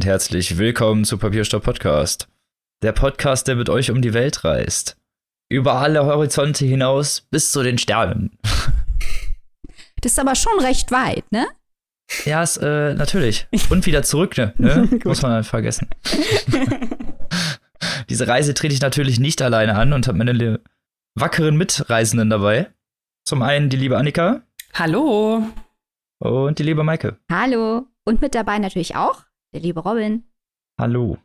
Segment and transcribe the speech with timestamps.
[0.00, 2.26] Und herzlich willkommen zu Papierstopp Podcast.
[2.82, 4.96] Der Podcast, der mit euch um die Welt reist.
[5.50, 8.30] Über alle Horizonte hinaus bis zu den Sternen.
[10.00, 11.46] Das ist aber schon recht weit, ne?
[12.24, 13.46] Ja, ist, äh, natürlich.
[13.68, 14.54] Und wieder zurück, ne?
[14.56, 14.88] ne?
[15.04, 15.90] Muss man dann vergessen.
[18.08, 20.60] Diese Reise trete ich natürlich nicht alleine an und habe meine
[21.14, 22.70] wackeren Mitreisenden dabei.
[23.26, 24.40] Zum einen die liebe Annika.
[24.72, 25.42] Hallo.
[26.20, 27.18] Und die liebe Maike.
[27.30, 27.86] Hallo.
[28.06, 30.24] Und mit dabei natürlich auch der liebe Robin.
[30.78, 31.18] Hallo.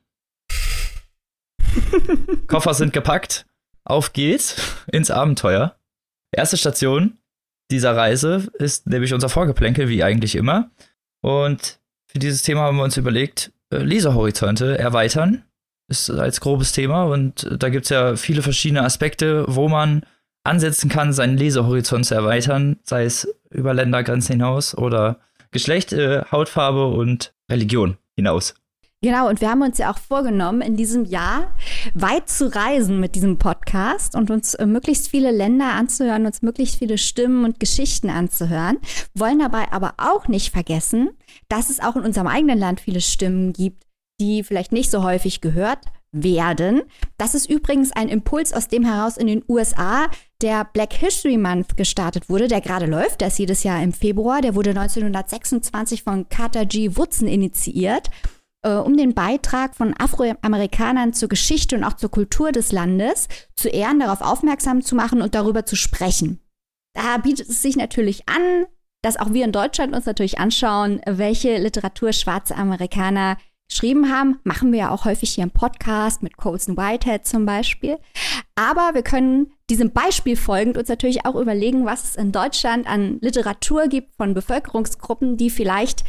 [2.48, 3.45] Koffer sind gepackt.
[3.84, 5.77] Auf geht's ins Abenteuer.
[6.31, 7.20] Erste Station
[7.71, 10.71] dieser Reise ist nämlich unser Vorgeplänkel, wie eigentlich immer.
[11.21, 15.43] Und für dieses Thema haben wir uns überlegt, äh, Lesehorizonte erweitern.
[15.87, 20.03] Ist als grobes Thema und da gibt es ja viele verschiedene Aspekte, wo man
[20.43, 25.20] ansetzen kann, seinen Lesehorizont zu erweitern, sei es über Ländergrenzen hinaus oder
[25.51, 28.54] Geschlecht, äh, Hautfarbe und Religion hinaus.
[29.02, 31.54] Genau, und wir haben uns ja auch vorgenommen, in diesem Jahr
[31.94, 36.77] weit zu reisen mit diesem Podcast und uns äh, möglichst viele Länder anzuhören, uns möglichst
[36.77, 38.80] viele Stimmen und Geschichten anzuhören,
[39.13, 41.12] wollen dabei aber auch nicht vergessen,
[41.49, 43.84] dass es auch in unserem eigenen Land viele Stimmen gibt,
[44.20, 45.80] die vielleicht nicht so häufig gehört
[46.12, 46.82] werden.
[47.18, 50.08] Das ist übrigens ein Impuls, aus dem heraus in den USA
[50.41, 54.41] der Black History Month gestartet wurde, der gerade läuft, der ist jedes Jahr im Februar.
[54.41, 56.95] Der wurde 1926 von Carter G.
[56.95, 58.09] Woodson initiiert,
[58.63, 63.69] äh, um den Beitrag von Afroamerikanern zur Geschichte und auch zur Kultur des Landes zu
[63.69, 66.39] ehren, darauf aufmerksam zu machen und darüber zu sprechen.
[66.94, 68.66] Da bietet es sich natürlich an,
[69.01, 73.38] dass auch wir in Deutschland uns natürlich anschauen, welche Literatur schwarze Amerikaner
[73.69, 74.40] geschrieben haben.
[74.44, 77.97] Machen wir ja auch häufig hier im Podcast mit Colson Whitehead zum Beispiel.
[78.56, 83.18] Aber wir können diesem Beispiel folgend uns natürlich auch überlegen, was es in Deutschland an
[83.22, 86.04] Literatur gibt von Bevölkerungsgruppen, die vielleicht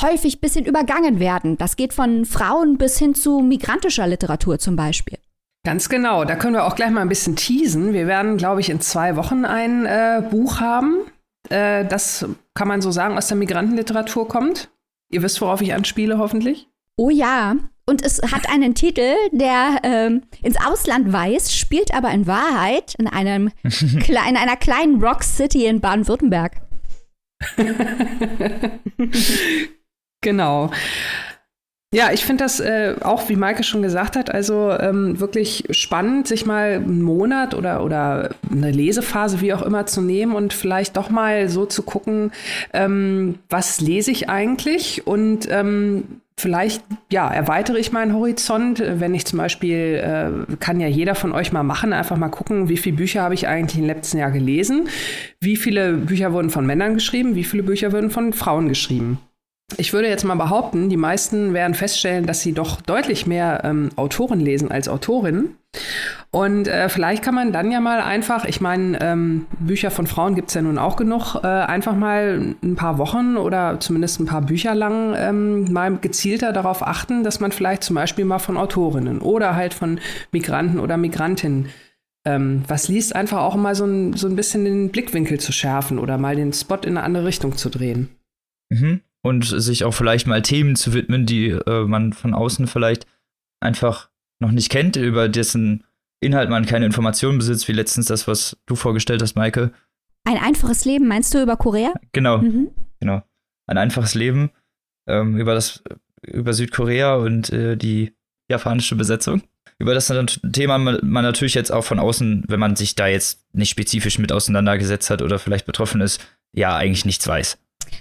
[0.00, 1.56] häufig ein bisschen übergangen werden.
[1.58, 5.18] Das geht von Frauen bis hin zu migrantischer Literatur zum Beispiel.
[5.64, 7.92] Ganz genau, da können wir auch gleich mal ein bisschen teasen.
[7.92, 11.04] Wir werden, glaube ich, in zwei Wochen ein äh, Buch haben,
[11.48, 14.70] äh, das kann man so sagen, aus der Migrantenliteratur kommt.
[15.10, 16.68] Ihr wisst, worauf ich anspiele, hoffentlich.
[16.96, 17.56] Oh ja.
[17.84, 23.08] Und es hat einen Titel, der ähm, ins Ausland weist, spielt aber in Wahrheit in,
[23.08, 26.62] einem in einer kleinen Rock City in Baden-Württemberg.
[30.20, 30.70] genau.
[31.94, 36.26] Ja, ich finde das äh, auch, wie Maike schon gesagt hat, also ähm, wirklich spannend,
[36.26, 40.96] sich mal einen Monat oder, oder eine Lesephase, wie auch immer, zu nehmen und vielleicht
[40.96, 42.32] doch mal so zu gucken,
[42.72, 45.06] ähm, was lese ich eigentlich?
[45.06, 46.04] Und ähm,
[46.38, 51.32] vielleicht ja erweitere ich meinen Horizont, wenn ich zum Beispiel äh, kann ja jeder von
[51.32, 54.30] euch mal machen, einfach mal gucken, wie viele Bücher habe ich eigentlich im letzten Jahr
[54.30, 54.88] gelesen,
[55.40, 59.18] wie viele Bücher wurden von Männern geschrieben, wie viele Bücher wurden von Frauen geschrieben
[59.78, 63.90] ich würde jetzt mal behaupten, die meisten werden feststellen, dass sie doch deutlich mehr ähm,
[63.96, 65.56] Autoren lesen als Autorinnen.
[66.30, 70.34] Und äh, vielleicht kann man dann ja mal einfach, ich meine, ähm, Bücher von Frauen
[70.34, 74.26] gibt es ja nun auch genug, äh, einfach mal ein paar Wochen oder zumindest ein
[74.26, 78.56] paar Bücher lang ähm, mal gezielter darauf achten, dass man vielleicht zum Beispiel mal von
[78.56, 79.98] Autorinnen oder halt von
[80.30, 81.68] Migranten oder Migrantinnen
[82.24, 85.98] ähm, was liest, einfach auch mal so ein, so ein bisschen den Blickwinkel zu schärfen
[85.98, 88.10] oder mal den Spot in eine andere Richtung zu drehen.
[88.70, 93.06] Mhm und sich auch vielleicht mal Themen zu widmen, die äh, man von außen vielleicht
[93.60, 94.10] einfach
[94.40, 95.84] noch nicht kennt, über dessen
[96.20, 99.72] Inhalt man keine Informationen besitzt, wie letztens das, was du vorgestellt hast, Maike.
[100.24, 101.92] Ein einfaches Leben, meinst du über Korea?
[102.12, 102.70] Genau, mhm.
[103.00, 103.22] genau.
[103.66, 104.50] Ein einfaches Leben
[105.08, 105.82] ähm, über das
[106.24, 108.12] über Südkorea und äh, die
[108.48, 109.42] japanische Besetzung.
[109.78, 110.12] Über das
[110.52, 114.18] Thema man, man natürlich jetzt auch von außen, wenn man sich da jetzt nicht spezifisch
[114.18, 117.58] mit auseinandergesetzt hat oder vielleicht betroffen ist, ja eigentlich nichts weiß.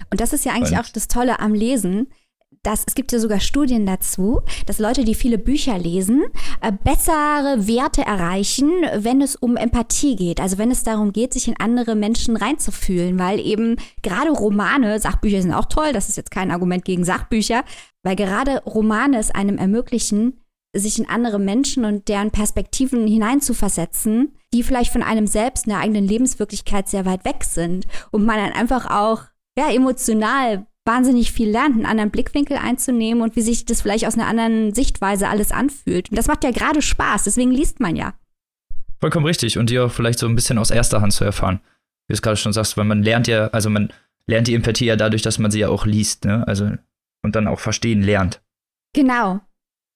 [0.10, 0.80] Und das ist ja eigentlich und?
[0.80, 2.08] auch das Tolle am Lesen.
[2.64, 6.26] Dass, es gibt ja sogar Studien dazu, dass Leute, die viele Bücher lesen,
[6.62, 10.40] äh, bessere Werte erreichen, wenn es um Empathie geht.
[10.40, 15.42] Also wenn es darum geht, sich in andere Menschen reinzufühlen, weil eben gerade Romane, Sachbücher
[15.42, 17.64] sind auch toll, das ist jetzt kein Argument gegen Sachbücher,
[18.04, 20.42] weil gerade Romane es einem ermöglichen,
[20.74, 25.80] sich in andere Menschen und deren Perspektiven hineinzuversetzen, die vielleicht von einem selbst in der
[25.80, 29.24] eigenen Lebenswirklichkeit sehr weit weg sind und man dann einfach auch
[29.62, 34.16] ja, emotional wahnsinnig viel lernt, einen anderen Blickwinkel einzunehmen und wie sich das vielleicht aus
[34.16, 36.10] einer anderen Sichtweise alles anfühlt.
[36.10, 38.14] Und das macht ja gerade Spaß, deswegen liest man ja.
[39.00, 39.58] Vollkommen richtig.
[39.58, 41.60] Und dir auch vielleicht so ein bisschen aus erster Hand zu erfahren.
[42.08, 43.92] Wie du es gerade schon sagst, weil man lernt ja, also man
[44.28, 46.48] lernt die Empathie ja dadurch, dass man sie ja auch liest, ne?
[46.48, 46.72] Also
[47.24, 48.42] und dann auch verstehen lernt.
[48.94, 49.40] Genau.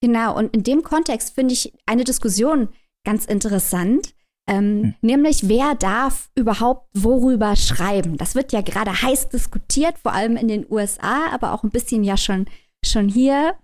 [0.02, 0.38] Genau.
[0.38, 2.70] Und in dem Kontext finde ich eine Diskussion
[3.04, 4.14] ganz interessant,
[4.48, 4.94] ähm, hm.
[5.02, 8.18] Nämlich, wer darf überhaupt worüber schreiben?
[8.18, 12.04] Das wird ja gerade heiß diskutiert, vor allem in den USA, aber auch ein bisschen
[12.04, 12.46] ja schon,
[12.84, 13.56] schon hier.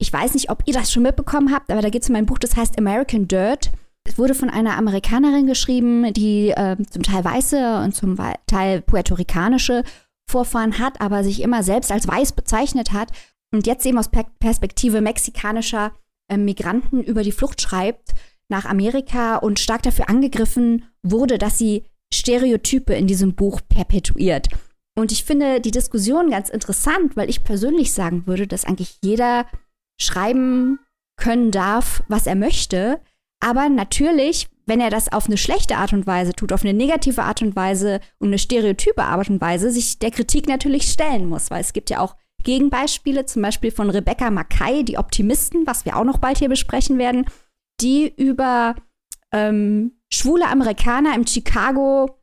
[0.00, 2.26] Ich weiß nicht, ob ihr das schon mitbekommen habt, aber da geht es um ein
[2.26, 3.70] Buch, das heißt American Dirt.
[4.08, 8.16] Es wurde von einer Amerikanerin geschrieben, die äh, zum Teil weiße und zum
[8.46, 9.84] Teil puerto-ricanische
[10.28, 13.12] Vorfahren hat, aber sich immer selbst als weiß bezeichnet hat
[13.52, 15.92] und jetzt eben aus Perspektive mexikanischer
[16.28, 18.14] äh, Migranten über die Flucht schreibt
[18.50, 24.48] nach Amerika und stark dafür angegriffen wurde, dass sie Stereotype in diesem Buch perpetuiert.
[24.98, 29.46] Und ich finde die Diskussion ganz interessant, weil ich persönlich sagen würde, dass eigentlich jeder
[30.00, 30.80] schreiben
[31.16, 33.00] können darf, was er möchte.
[33.40, 37.22] Aber natürlich, wenn er das auf eine schlechte Art und Weise tut, auf eine negative
[37.22, 41.50] Art und Weise und eine stereotype Art und Weise, sich der Kritik natürlich stellen muss,
[41.50, 45.96] weil es gibt ja auch Gegenbeispiele, zum Beispiel von Rebecca Mackay, die Optimisten, was wir
[45.96, 47.26] auch noch bald hier besprechen werden,
[47.82, 48.74] die über
[49.32, 52.16] ähm, schwule Amerikaner im Chicago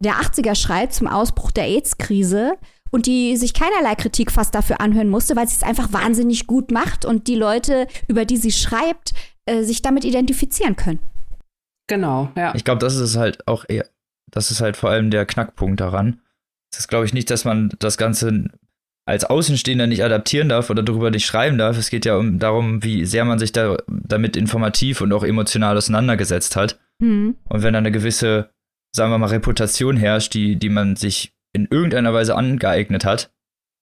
[0.00, 2.54] der 80er schreibt zum Ausbruch der AIDS-Krise
[2.90, 6.70] und die sich keinerlei Kritik fast dafür anhören musste, weil sie es einfach wahnsinnig gut
[6.70, 9.12] macht und die Leute, über die sie schreibt,
[9.46, 11.00] äh, sich damit identifizieren können.
[11.86, 12.54] Genau, ja.
[12.54, 13.88] Ich glaube, das ist halt auch eher,
[14.30, 16.20] das ist halt vor allem der Knackpunkt daran.
[16.72, 18.48] Es ist, glaube ich, nicht, dass man das Ganze
[19.10, 21.76] als Außenstehender nicht adaptieren darf oder darüber nicht schreiben darf.
[21.76, 25.76] Es geht ja um darum, wie sehr man sich da damit informativ und auch emotional
[25.76, 26.78] auseinandergesetzt hat.
[27.00, 27.36] Mhm.
[27.48, 28.50] Und wenn da eine gewisse,
[28.94, 33.32] sagen wir mal, Reputation herrscht, die, die man sich in irgendeiner Weise angeeignet hat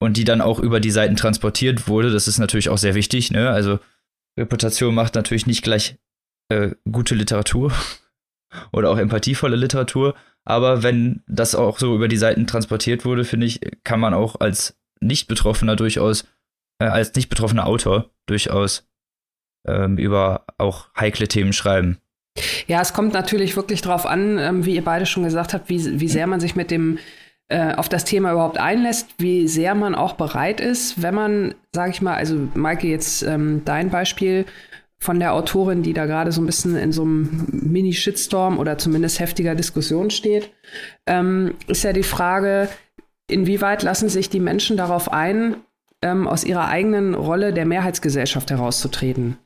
[0.00, 3.30] und die dann auch über die Seiten transportiert wurde, das ist natürlich auch sehr wichtig.
[3.30, 3.50] Ne?
[3.50, 3.80] Also
[4.38, 5.98] Reputation macht natürlich nicht gleich
[6.48, 7.70] äh, gute Literatur
[8.72, 10.14] oder auch empathievolle Literatur.
[10.46, 14.40] Aber wenn das auch so über die Seiten transportiert wurde, finde ich, kann man auch
[14.40, 16.24] als nicht-Betroffener durchaus,
[16.80, 18.88] äh, als nicht-betroffener Autor durchaus
[19.66, 21.98] ähm, über auch heikle Themen schreiben.
[22.66, 26.00] Ja, es kommt natürlich wirklich darauf an, ähm, wie ihr beide schon gesagt habt, wie,
[26.00, 26.98] wie sehr man sich mit dem
[27.48, 31.90] äh, auf das Thema überhaupt einlässt, wie sehr man auch bereit ist, wenn man, sage
[31.92, 34.44] ich mal, also Maike, jetzt ähm, dein Beispiel
[35.00, 39.20] von der Autorin, die da gerade so ein bisschen in so einem Mini-Shitstorm oder zumindest
[39.20, 40.50] heftiger Diskussion steht,
[41.06, 42.68] ähm, ist ja die Frage,
[43.28, 45.56] inwieweit lassen sich die Menschen darauf ein,
[46.02, 49.38] ähm, aus ihrer eigenen Rolle der Mehrheitsgesellschaft herauszutreten?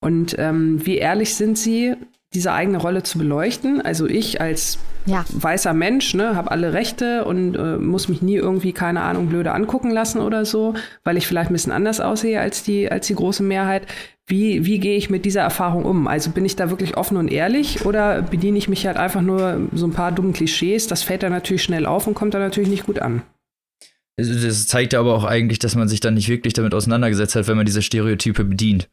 [0.00, 1.96] Und ähm, wie ehrlich sind sie,
[2.36, 3.80] diese eigene Rolle zu beleuchten?
[3.80, 5.24] Also ich als ja.
[5.28, 9.52] weißer Mensch ne, habe alle Rechte und äh, muss mich nie irgendwie, keine Ahnung, blöde
[9.52, 13.14] angucken lassen oder so, weil ich vielleicht ein bisschen anders aussehe als die, als die
[13.14, 13.86] große Mehrheit.
[14.26, 16.06] Wie, wie gehe ich mit dieser Erfahrung um?
[16.08, 19.62] Also bin ich da wirklich offen und ehrlich oder bediene ich mich halt einfach nur
[19.72, 20.88] so ein paar dummen Klischees?
[20.88, 23.22] Das fällt dann natürlich schnell auf und kommt dann natürlich nicht gut an.
[24.18, 27.56] Das zeigt aber auch eigentlich, dass man sich dann nicht wirklich damit auseinandergesetzt hat, wenn
[27.56, 28.88] man diese Stereotype bedient.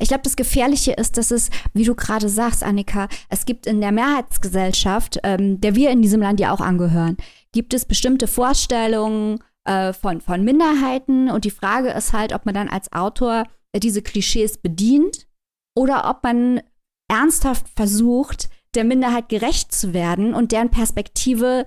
[0.00, 3.80] Ich glaube, das Gefährliche ist, dass es, wie du gerade sagst, Annika, es gibt in
[3.80, 7.16] der Mehrheitsgesellschaft, ähm, der wir in diesem Land ja auch angehören,
[7.52, 12.54] gibt es bestimmte Vorstellungen äh, von, von Minderheiten und die Frage ist halt, ob man
[12.54, 13.44] dann als Autor
[13.74, 15.26] diese Klischees bedient
[15.74, 16.60] oder ob man
[17.08, 21.64] ernsthaft versucht, der Minderheit gerecht zu werden und deren Perspektive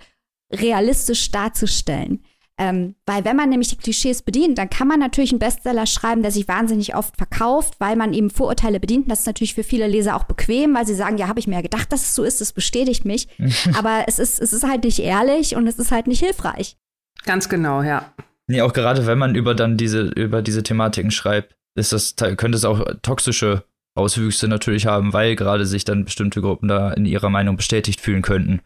[0.52, 2.24] realistisch darzustellen.
[2.62, 6.22] Ähm, weil wenn man nämlich die Klischees bedient, dann kann man natürlich einen Bestseller schreiben,
[6.22, 9.10] der sich wahnsinnig oft verkauft, weil man eben Vorurteile bedient.
[9.10, 11.56] das ist natürlich für viele Leser auch bequem, weil sie sagen, ja, habe ich mir
[11.56, 13.30] ja gedacht, dass es so ist, das bestätigt mich.
[13.78, 16.76] Aber es ist, es ist halt nicht ehrlich und es ist halt nicht hilfreich.
[17.24, 18.14] Ganz genau, ja.
[18.48, 22.58] Nee, auch gerade wenn man über dann diese, über diese Thematiken schreibt, ist das, könnte
[22.58, 23.64] es auch toxische
[23.96, 28.22] Auswüchse natürlich haben, weil gerade sich dann bestimmte Gruppen da in ihrer Meinung bestätigt fühlen
[28.22, 28.60] könnten.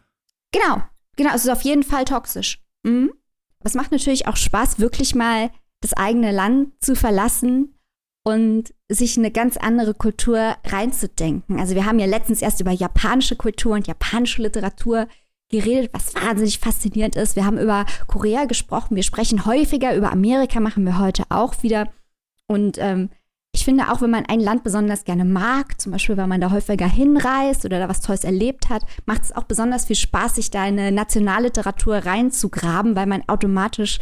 [0.50, 0.82] Genau,
[1.16, 2.58] genau, es ist auf jeden Fall toxisch.
[2.82, 3.12] Mhm.
[3.64, 7.74] Es macht natürlich auch Spaß, wirklich mal das eigene Land zu verlassen
[8.24, 11.58] und sich eine ganz andere Kultur reinzudenken.
[11.58, 15.08] Also wir haben ja letztens erst über japanische Kultur und japanische Literatur
[15.50, 17.36] geredet, was wahnsinnig faszinierend ist.
[17.36, 18.96] Wir haben über Korea gesprochen.
[18.96, 21.92] Wir sprechen häufiger über Amerika, machen wir heute auch wieder.
[22.46, 23.10] Und ähm,
[23.54, 26.50] ich finde auch, wenn man ein Land besonders gerne mag, zum Beispiel, wenn man da
[26.50, 30.50] häufiger hinreist oder da was Tolles erlebt hat, macht es auch besonders viel Spaß, sich
[30.50, 34.00] da in eine Nationalliteratur reinzugraben, weil man automatisch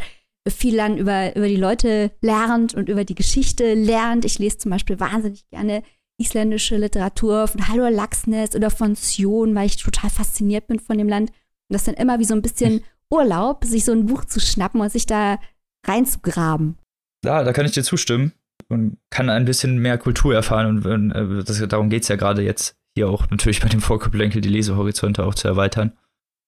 [0.49, 4.25] viel dann über, über die Leute lernt und über die Geschichte lernt.
[4.25, 5.83] Ich lese zum Beispiel wahnsinnig gerne
[6.19, 11.07] isländische Literatur von Halvor Laxness oder von Sion, weil ich total fasziniert bin von dem
[11.07, 11.29] Land.
[11.29, 11.35] Und
[11.69, 14.81] das ist dann immer wie so ein bisschen Urlaub, sich so ein Buch zu schnappen
[14.81, 15.37] und sich da
[15.85, 16.79] reinzugraben.
[17.23, 18.33] Ja, da kann ich dir zustimmen
[18.69, 20.85] und kann ein bisschen mehr Kultur erfahren.
[20.85, 24.41] Und äh, das, darum geht es ja gerade jetzt hier auch natürlich bei dem Vorgeplänkel
[24.41, 25.93] die Lesehorizonte auch zu erweitern.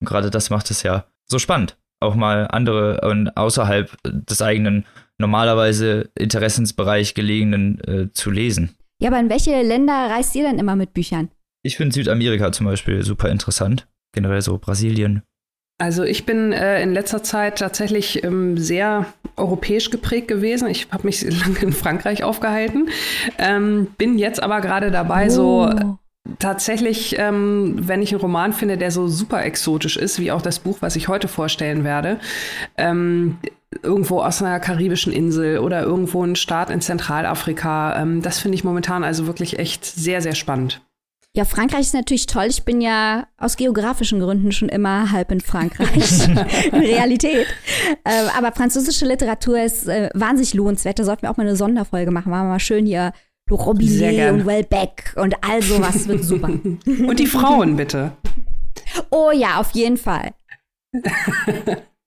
[0.01, 4.85] Und gerade das macht es ja so spannend, auch mal andere und außerhalb des eigenen
[5.17, 8.75] normalerweise Interessensbereich gelegenen äh, zu lesen.
[9.01, 11.29] Ja, aber in welche Länder reist ihr denn immer mit Büchern?
[11.63, 13.87] Ich finde Südamerika zum Beispiel super interessant.
[14.13, 15.23] Generell so Brasilien,
[15.77, 19.05] Also ich bin äh, in letzter Zeit tatsächlich ähm, sehr
[19.35, 20.69] europäisch geprägt gewesen.
[20.69, 22.89] Ich habe mich lange in Frankreich aufgehalten,
[23.37, 25.29] ähm, bin jetzt aber gerade dabei, oh.
[25.29, 25.97] so
[26.39, 30.59] tatsächlich, ähm, wenn ich einen Roman finde, der so super exotisch ist, wie auch das
[30.59, 32.19] Buch, was ich heute vorstellen werde,
[32.77, 33.37] ähm,
[33.83, 38.63] irgendwo aus einer karibischen Insel oder irgendwo ein Staat in Zentralafrika, ähm, das finde ich
[38.63, 40.81] momentan also wirklich echt sehr, sehr spannend.
[41.35, 42.45] Ja, Frankreich ist natürlich toll.
[42.49, 46.27] Ich bin ja aus geografischen Gründen schon immer halb in Frankreich.
[46.71, 47.47] in Realität.
[48.05, 50.97] Äh, aber französische Literatur ist äh, wahnsinnig lohnenswert.
[50.97, 52.29] Da sollten wir auch mal eine Sonderfolge machen.
[52.29, 53.11] Machen wir mal schön hier
[53.51, 56.47] Robinet und Welbeck und all sowas wird super.
[56.85, 58.13] und die Frauen bitte.
[59.11, 60.33] Oh ja, auf jeden Fall.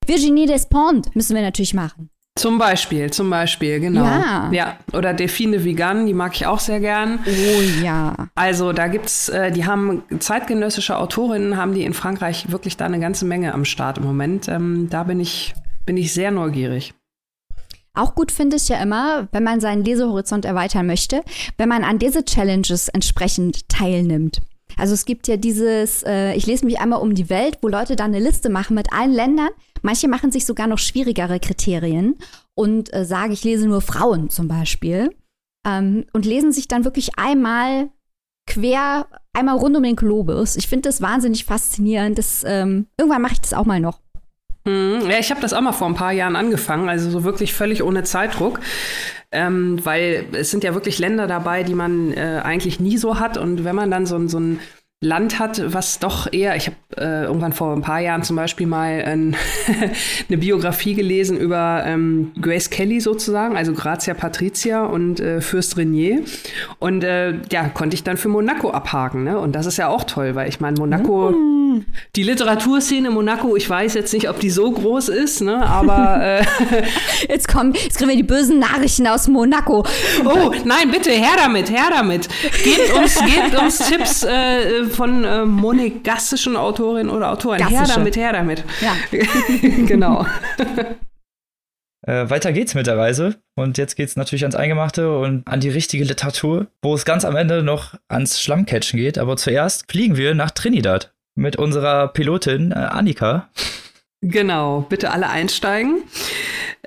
[0.07, 2.09] Virginie Despentes müssen wir natürlich machen.
[2.39, 4.05] Zum Beispiel, zum Beispiel, genau.
[4.05, 4.51] Ja.
[4.53, 4.77] ja.
[4.93, 7.19] Oder Delphine Vigan, die mag ich auch sehr gern.
[7.27, 8.15] Oh ja.
[8.37, 13.01] Also da gibt's, äh, die haben zeitgenössische Autorinnen, haben die in Frankreich wirklich da eine
[13.01, 14.47] ganze Menge am Start im Moment.
[14.47, 15.53] Ähm, da bin ich,
[15.85, 16.95] bin ich sehr neugierig.
[17.93, 21.23] Auch gut finde ich ja immer, wenn man seinen Lesehorizont erweitern möchte,
[21.57, 24.41] wenn man an diese Challenges entsprechend teilnimmt.
[24.79, 27.97] Also es gibt ja dieses, äh, ich lese mich einmal um die Welt, wo Leute
[27.97, 29.51] dann eine Liste machen mit allen Ländern.
[29.83, 32.17] Manche machen sich sogar noch schwierigere Kriterien
[32.55, 35.15] und äh, sagen, ich lese nur Frauen zum Beispiel.
[35.67, 37.91] Ähm, und lesen sich dann wirklich einmal
[38.47, 40.57] quer, einmal rund um den Globus.
[40.57, 42.17] Ich finde das wahnsinnig faszinierend.
[42.17, 44.01] Das, ähm, irgendwann mache ich das auch mal noch.
[44.69, 47.55] Hm, ja, ich habe das auch mal vor ein paar Jahren angefangen, also so wirklich
[47.55, 48.61] völlig ohne Zeitdruck.
[49.33, 53.39] Ähm, weil es sind ja wirklich Länder dabei, die man äh, eigentlich nie so hat.
[53.39, 54.61] Und wenn man dann so, so ein
[55.01, 58.67] Land hat, was doch eher, ich habe äh, irgendwann vor ein paar Jahren zum Beispiel
[58.67, 59.37] mal ein,
[60.29, 66.25] eine Biografie gelesen über ähm, Grace Kelly sozusagen, also Grazia Patricia und äh, Fürst Renier.
[66.81, 69.23] Und äh, ja, konnte ich dann für Monaco abhaken.
[69.23, 69.39] Ne?
[69.39, 71.85] Und das ist ja auch toll, weil ich meine, Monaco, mm.
[72.17, 75.65] die Literaturszene in Monaco, ich weiß jetzt nicht, ob die so groß ist, ne?
[75.65, 76.45] aber äh,
[77.29, 79.87] jetzt kommen, jetzt kriegen wir die bösen Nachrichten aus Monaco.
[80.25, 82.29] Oh, nein, bitte, her damit, her damit.
[82.65, 87.59] Gebt uns, gebt uns Tipps äh, von äh, monegassischen Autorinnen oder Autoren.
[87.59, 87.79] Gassische.
[87.79, 88.65] Her damit, her damit.
[88.81, 88.97] Ja.
[89.87, 90.27] genau.
[92.07, 93.37] Äh, weiter geht's mit der Reise.
[93.57, 97.37] Und jetzt geht's natürlich ans Eingemachte und an die richtige Literatur, wo es ganz am
[97.37, 99.19] Ende noch ans Schlammcatchen geht.
[99.19, 103.49] Aber zuerst fliegen wir nach Trinidad mit unserer Pilotin äh, Annika.
[104.21, 106.03] Genau, bitte alle einsteigen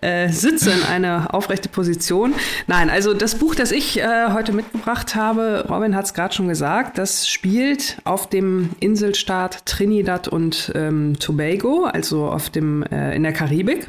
[0.01, 2.33] äh, sitze in eine aufrechte Position.
[2.67, 6.47] Nein, also das Buch, das ich äh, heute mitgebracht habe, Robin hat es gerade schon
[6.47, 13.23] gesagt, das spielt auf dem Inselstaat Trinidad und ähm, Tobago, also auf dem, äh, in
[13.23, 13.87] der Karibik.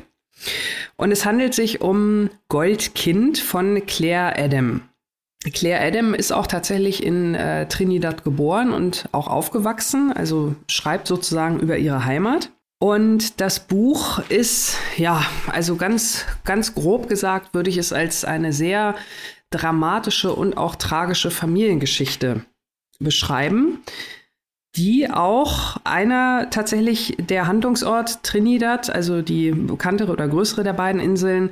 [0.97, 4.83] Und es handelt sich um Goldkind von Claire Adam.
[5.53, 11.59] Claire Adam ist auch tatsächlich in äh, Trinidad geboren und auch aufgewachsen, also schreibt sozusagen
[11.59, 12.51] über ihre Heimat.
[12.83, 18.53] Und das Buch ist, ja, also ganz, ganz grob gesagt, würde ich es als eine
[18.53, 18.97] sehr
[19.51, 22.45] dramatische und auch tragische Familiengeschichte
[22.99, 23.85] beschreiben,
[24.75, 31.51] die auch einer tatsächlich der Handlungsort Trinidad, also die bekanntere oder größere der beiden Inseln,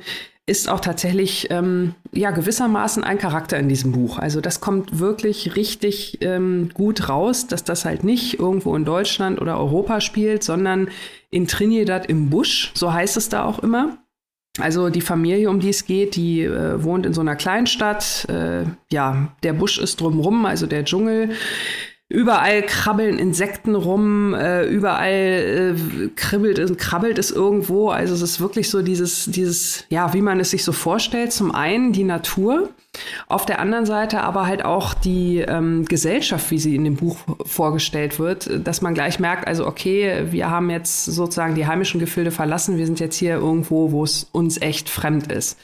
[0.51, 4.19] ist auch tatsächlich ähm, ja gewissermaßen ein Charakter in diesem Buch.
[4.19, 9.39] Also das kommt wirklich richtig ähm, gut raus, dass das halt nicht irgendwo in Deutschland
[9.39, 10.89] oder Europa spielt, sondern
[11.29, 13.97] in Trinidad im Busch, so heißt es da auch immer.
[14.59, 18.27] Also die Familie, um die es geht, die äh, wohnt in so einer Kleinstadt.
[18.29, 21.29] Äh, ja, der Busch ist drumrum, also der Dschungel.
[22.11, 27.89] Überall krabbeln Insekten rum, äh, überall äh, kribbelt es, krabbelt es irgendwo.
[27.89, 31.31] Also es ist wirklich so dieses, dieses, ja, wie man es sich so vorstellt.
[31.31, 32.69] Zum einen die Natur,
[33.29, 37.17] auf der anderen Seite aber halt auch die ähm, Gesellschaft, wie sie in dem Buch
[37.45, 42.31] vorgestellt wird, dass man gleich merkt, also okay, wir haben jetzt sozusagen die heimischen Gefilde
[42.31, 45.57] verlassen, wir sind jetzt hier irgendwo, wo es uns echt fremd ist.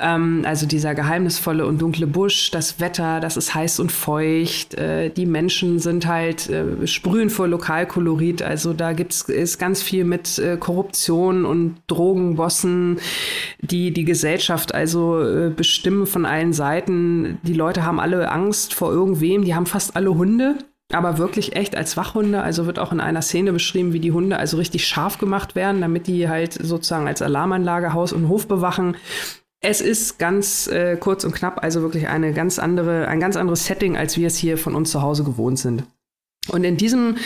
[0.00, 5.10] Ähm, also dieser geheimnisvolle und dunkle Busch, das Wetter, das ist heiß und feucht, äh,
[5.10, 10.38] die Menschen sind halt äh, sprühen vor Lokalkolorit, also da gibt's ist ganz viel mit
[10.38, 12.98] äh, Korruption und Drogenbossen,
[13.60, 17.38] die die Gesellschaft also äh, bestimmen von allen Seiten.
[17.42, 19.44] Die Leute haben alle Angst vor irgendwem.
[19.44, 20.56] Die haben fast alle Hunde,
[20.92, 22.42] aber wirklich echt als Wachhunde.
[22.42, 25.80] Also wird auch in einer Szene beschrieben, wie die Hunde also richtig scharf gemacht werden,
[25.80, 28.96] damit die halt sozusagen als Alarmanlage Haus und Hof bewachen.
[29.60, 33.66] Es ist ganz äh, kurz und knapp, also wirklich eine ganz andere, ein ganz anderes
[33.66, 35.84] Setting, als wir es hier von uns zu Hause gewohnt sind.
[36.48, 37.16] Und in diesem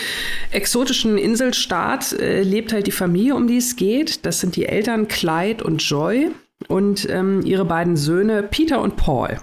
[0.50, 4.24] exotischen Inselstaat äh, lebt halt die Familie, um die es geht.
[4.24, 6.30] Das sind die Eltern Clyde und Joy
[6.68, 9.38] und ähm, ihre beiden Söhne Peter und Paul.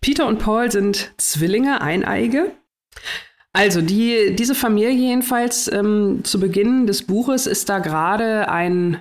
[0.00, 2.52] Peter und Paul sind Zwillinge, Eineige.
[3.52, 9.00] Also die, diese Familie jedenfalls ähm, zu Beginn des Buches ist da gerade ein,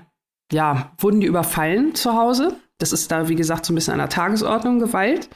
[0.52, 2.56] ja, wurden die überfallen zu Hause.
[2.78, 5.30] Das ist da, wie gesagt, so ein bisschen an der Tagesordnung Gewalt.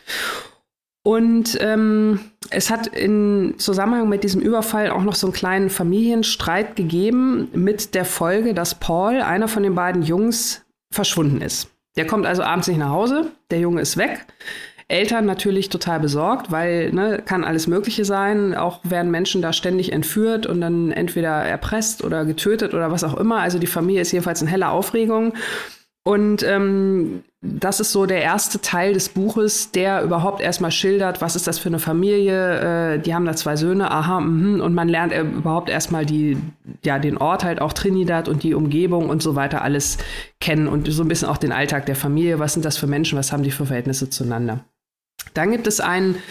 [1.03, 2.19] Und ähm,
[2.49, 7.93] es hat in Zusammenhang mit diesem Überfall auch noch so einen kleinen Familienstreit gegeben mit
[7.93, 11.69] der Folge, dass Paul, einer von den beiden Jungs, verschwunden ist.
[11.95, 14.25] Der kommt also abends nicht nach Hause, der Junge ist weg.
[14.87, 18.53] Eltern natürlich total besorgt, weil ne, kann alles Mögliche sein.
[18.53, 23.17] Auch werden Menschen da ständig entführt und dann entweder erpresst oder getötet oder was auch
[23.17, 23.39] immer.
[23.39, 25.33] Also die Familie ist jedenfalls in heller Aufregung.
[26.07, 31.35] Und ähm, das ist so der erste Teil des Buches, der überhaupt erstmal schildert, was
[31.35, 32.93] ist das für eine Familie.
[32.93, 36.37] Äh, die haben da zwei Söhne, aha, mh, und man lernt äh, überhaupt erstmal die,
[36.83, 39.97] ja, den Ort halt auch Trinidad und die Umgebung und so weiter alles
[40.39, 42.37] kennen und so ein bisschen auch den Alltag der Familie.
[42.37, 43.17] Was sind das für Menschen?
[43.17, 44.63] Was haben die für Verhältnisse zueinander?
[45.33, 46.21] Dann gibt es einen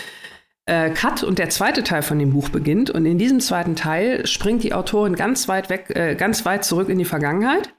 [0.67, 2.91] äh, Cut und der zweite Teil von dem Buch beginnt.
[2.91, 6.89] Und in diesem zweiten Teil springt die Autorin ganz weit weg, äh, ganz weit zurück
[6.89, 7.75] in die Vergangenheit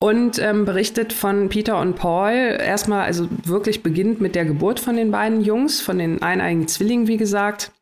[0.00, 2.32] und ähm, berichtet von Peter und Paul.
[2.32, 7.06] Erstmal, also wirklich beginnt mit der Geburt von den beiden Jungs, von den eineigen Zwillingen,
[7.06, 7.72] wie gesagt.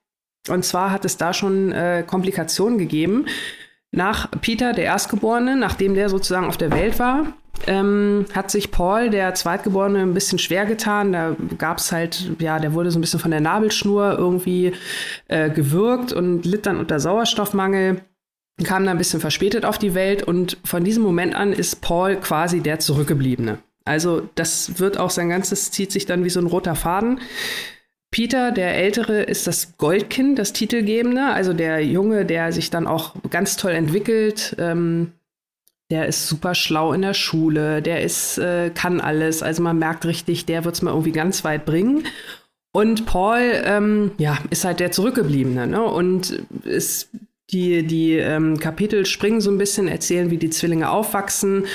[0.49, 3.27] Und zwar hat es da schon äh, Komplikationen gegeben.
[3.91, 7.35] Nach Peter, der Erstgeborene, nachdem der sozusagen auf der Welt war,
[7.67, 11.13] ähm, hat sich Paul, der Zweitgeborene, ein bisschen schwer getan.
[11.13, 14.73] Da gab es halt, ja, der wurde so ein bisschen von der Nabelschnur irgendwie
[15.29, 18.01] äh, gewürgt und litt dann unter Sauerstoffmangel
[18.65, 22.17] kam da ein bisschen verspätet auf die Welt und von diesem Moment an ist Paul
[22.17, 23.59] quasi der Zurückgebliebene.
[23.85, 27.21] Also das wird auch sein ganzes, zieht sich dann wie so ein roter Faden.
[28.11, 33.15] Peter, der Ältere, ist das Goldkind, das Titelgebende, also der Junge, der sich dann auch
[33.31, 34.55] ganz toll entwickelt.
[34.59, 35.13] Ähm,
[35.93, 39.43] der ist super schlau in der Schule, der ist, äh, kann alles.
[39.43, 42.07] Also man merkt richtig, der wird es mal irgendwie ganz weit bringen.
[42.73, 45.83] Und Paul, ähm, ja, ist halt der Zurückgebliebene, ne?
[45.83, 47.11] Und ist
[47.51, 51.67] die, die ähm, Kapitel springen so ein bisschen, erzählen, wie die Zwillinge aufwachsen.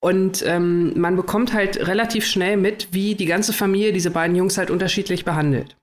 [0.00, 4.58] Und ähm, man bekommt halt relativ schnell mit, wie die ganze Familie diese beiden Jungs
[4.58, 5.78] halt unterschiedlich behandelt.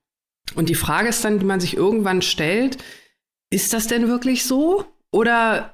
[0.53, 2.77] Und die Frage ist dann, die man sich irgendwann stellt,
[3.49, 4.85] ist das denn wirklich so?
[5.11, 5.73] Oder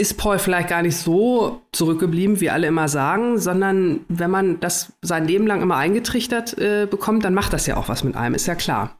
[0.00, 4.94] ist Paul vielleicht gar nicht so zurückgeblieben, wie alle immer sagen, sondern wenn man das
[5.02, 8.34] sein Leben lang immer eingetrichtert äh, bekommt, dann macht das ja auch was mit einem,
[8.34, 8.98] ist ja klar.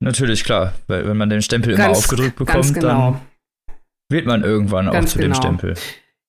[0.00, 0.74] Natürlich, klar.
[0.86, 2.88] Weil wenn man den Stempel ganz, immer aufgedrückt bekommt, genau.
[2.88, 3.20] dann
[4.08, 5.34] wird man irgendwann ganz auch zu genau.
[5.34, 5.74] dem Stempel.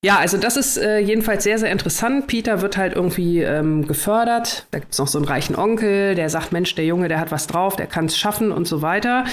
[0.01, 2.27] Ja, also das ist äh, jedenfalls sehr, sehr interessant.
[2.27, 4.65] Peter wird halt irgendwie ähm, gefördert.
[4.71, 7.31] Da gibt es noch so einen reichen Onkel, der sagt, Mensch, der Junge, der hat
[7.31, 9.25] was drauf, der kann es schaffen und so weiter.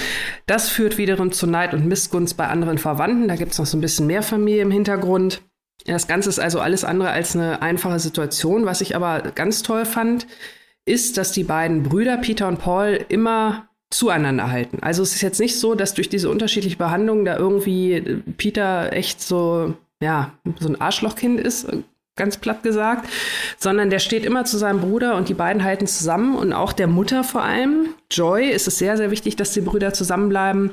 [0.47, 3.29] Das führt wiederum zu Neid und Missgunst bei anderen Verwandten.
[3.29, 5.41] Da gibt es noch so ein bisschen mehr Familie im Hintergrund.
[5.87, 8.67] Das Ganze ist also alles andere als eine einfache Situation.
[8.67, 10.27] Was ich aber ganz toll fand,
[10.85, 14.79] ist, dass die beiden Brüder, Peter und Paul, immer zueinander halten.
[14.81, 18.93] Also es ist jetzt nicht so, dass durch diese unterschiedliche Behandlung da irgendwie äh, Peter
[18.93, 21.67] echt so, ja, so ein Arschlochkind ist,
[22.17, 23.09] ganz platt gesagt,
[23.59, 26.87] sondern der steht immer zu seinem Bruder und die beiden halten zusammen und auch der
[26.87, 27.95] Mutter vor allem.
[28.11, 30.71] Joy ist es sehr, sehr wichtig, dass die Brüder zusammenbleiben.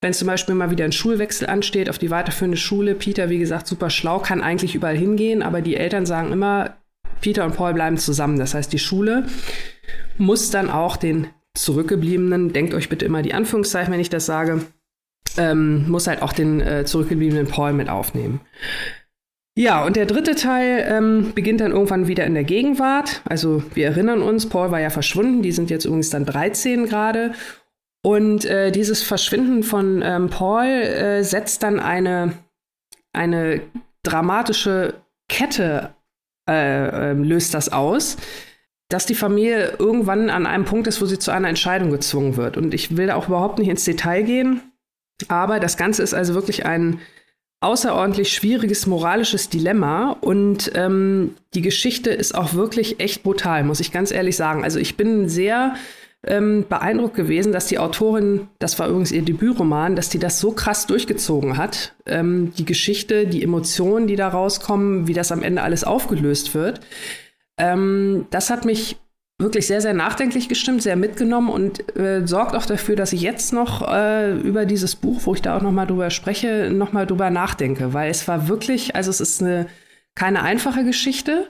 [0.00, 3.66] Wenn zum Beispiel mal wieder ein Schulwechsel ansteht auf die weiterführende Schule, Peter, wie gesagt,
[3.66, 6.76] super schlau, kann eigentlich überall hingehen, aber die Eltern sagen immer,
[7.20, 8.38] Peter und Paul bleiben zusammen.
[8.38, 9.26] Das heißt, die Schule
[10.16, 14.62] muss dann auch den Zurückgebliebenen, denkt euch bitte immer die Anführungszeichen, wenn ich das sage,
[15.36, 18.40] ähm, muss halt auch den äh, zurückgebliebenen Paul mit aufnehmen.
[19.56, 23.22] Ja, und der dritte Teil ähm, beginnt dann irgendwann wieder in der Gegenwart.
[23.24, 27.32] Also wir erinnern uns, Paul war ja verschwunden, die sind jetzt übrigens dann 13 gerade.
[28.04, 32.34] Und äh, dieses Verschwinden von ähm, Paul äh, setzt dann eine,
[33.12, 33.62] eine
[34.04, 34.94] dramatische
[35.28, 35.90] Kette
[36.48, 38.16] äh, ähm, löst das aus,
[38.88, 42.56] dass die Familie irgendwann an einem Punkt ist, wo sie zu einer Entscheidung gezwungen wird.
[42.56, 44.62] Und ich will da auch überhaupt nicht ins Detail gehen,
[45.28, 47.00] aber das Ganze ist also wirklich ein
[47.60, 53.90] außerordentlich schwieriges moralisches Dilemma und ähm, die Geschichte ist auch wirklich echt brutal, muss ich
[53.90, 54.62] ganz ehrlich sagen.
[54.62, 55.74] Also ich bin sehr
[56.24, 60.52] ähm, beeindruckt gewesen, dass die Autorin, das war übrigens ihr Debütroman, dass die das so
[60.52, 61.94] krass durchgezogen hat.
[62.06, 66.80] Ähm, die Geschichte, die Emotionen, die da rauskommen, wie das am Ende alles aufgelöst wird.
[67.56, 68.96] Ähm, das hat mich
[69.38, 73.52] wirklich sehr, sehr nachdenklich gestimmt, sehr mitgenommen und äh, sorgt auch dafür, dass ich jetzt
[73.52, 77.06] noch äh, über dieses Buch, wo ich da auch noch mal drüber spreche, noch mal
[77.06, 79.66] drüber nachdenke, weil es war wirklich, also es ist eine
[80.16, 81.48] keine einfache Geschichte,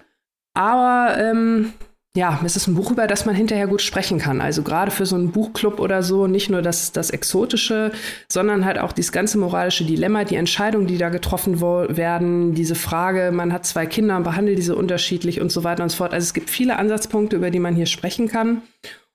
[0.53, 1.73] aber ähm,
[2.19, 4.41] ja, es ist ein Buch, über das man hinterher gut sprechen kann.
[4.41, 7.93] Also gerade für so einen Buchclub oder so, nicht nur das, das Exotische,
[8.29, 13.31] sondern halt auch dieses ganze moralische Dilemma, die Entscheidungen, die da getroffen werden, diese Frage,
[13.31, 16.13] man hat zwei Kinder und behandelt diese unterschiedlich und so weiter und so fort.
[16.13, 18.63] Also es gibt viele Ansatzpunkte, über die man hier sprechen kann.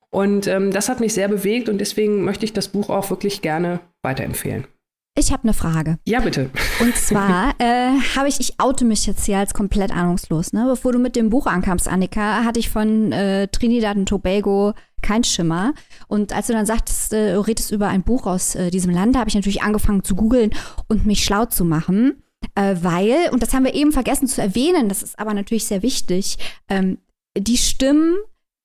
[0.10, 3.42] Und ähm, das hat mich sehr bewegt und deswegen möchte ich das Buch auch wirklich
[3.42, 4.66] gerne weiterempfehlen.
[5.16, 6.00] Ich habe eine Frage.
[6.08, 6.50] Ja, bitte.
[6.80, 10.54] Und zwar äh, habe ich, ich oute mich jetzt hier als komplett ahnungslos.
[10.54, 10.66] Ne?
[10.68, 14.74] Bevor du mit dem Buch ankamst, Annika, hatte ich von äh, Trinidad und Tobago
[15.04, 15.74] kein Schimmer.
[16.08, 19.16] Und als du dann sagtest, äh, du redest über ein Buch aus äh, diesem Land,
[19.16, 20.50] habe ich natürlich angefangen zu googeln
[20.88, 22.24] und mich schlau zu machen.
[22.56, 25.84] Äh, weil, und das haben wir eben vergessen zu erwähnen, das ist aber natürlich sehr
[25.84, 26.38] wichtig,
[26.70, 26.98] ähm,
[27.38, 28.16] die Stimmen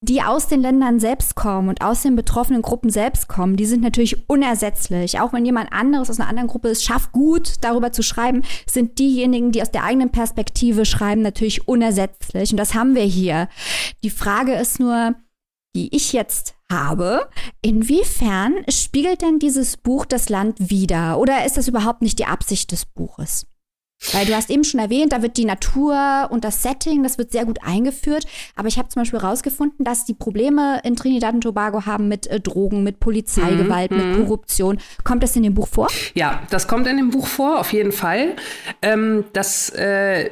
[0.01, 3.83] die aus den Ländern selbst kommen und aus den betroffenen Gruppen selbst kommen, die sind
[3.83, 5.19] natürlich unersetzlich.
[5.19, 8.99] Auch wenn jemand anderes aus einer anderen Gruppe es schafft, gut darüber zu schreiben, sind
[9.01, 12.53] diejenigen, die aus der eigenen Perspektive schreiben, natürlich unersetzlich.
[12.53, 13.49] Und das haben wir hier.
[14.05, 15.17] Die Frage ist nur,
[15.75, 17.29] die ich jetzt habe,
[17.61, 21.19] inwiefern spiegelt denn dieses Buch das Land wider?
[21.19, 23.47] Oder ist das überhaupt nicht die Absicht des Buches?
[24.13, 27.33] Weil du hast eben schon erwähnt, da wird die Natur und das Setting, das wird
[27.33, 28.27] sehr gut eingeführt.
[28.57, 32.27] Aber ich habe zum Beispiel herausgefunden, dass die Probleme in Trinidad und Tobago haben mit
[32.29, 33.97] äh, Drogen, mit Polizeigewalt, mhm.
[33.97, 34.23] mit mhm.
[34.23, 34.79] Korruption.
[35.05, 35.89] Kommt das in dem Buch vor?
[36.15, 38.37] Ja, das kommt in dem Buch vor, auf jeden Fall.
[38.83, 40.31] Ähm, das äh,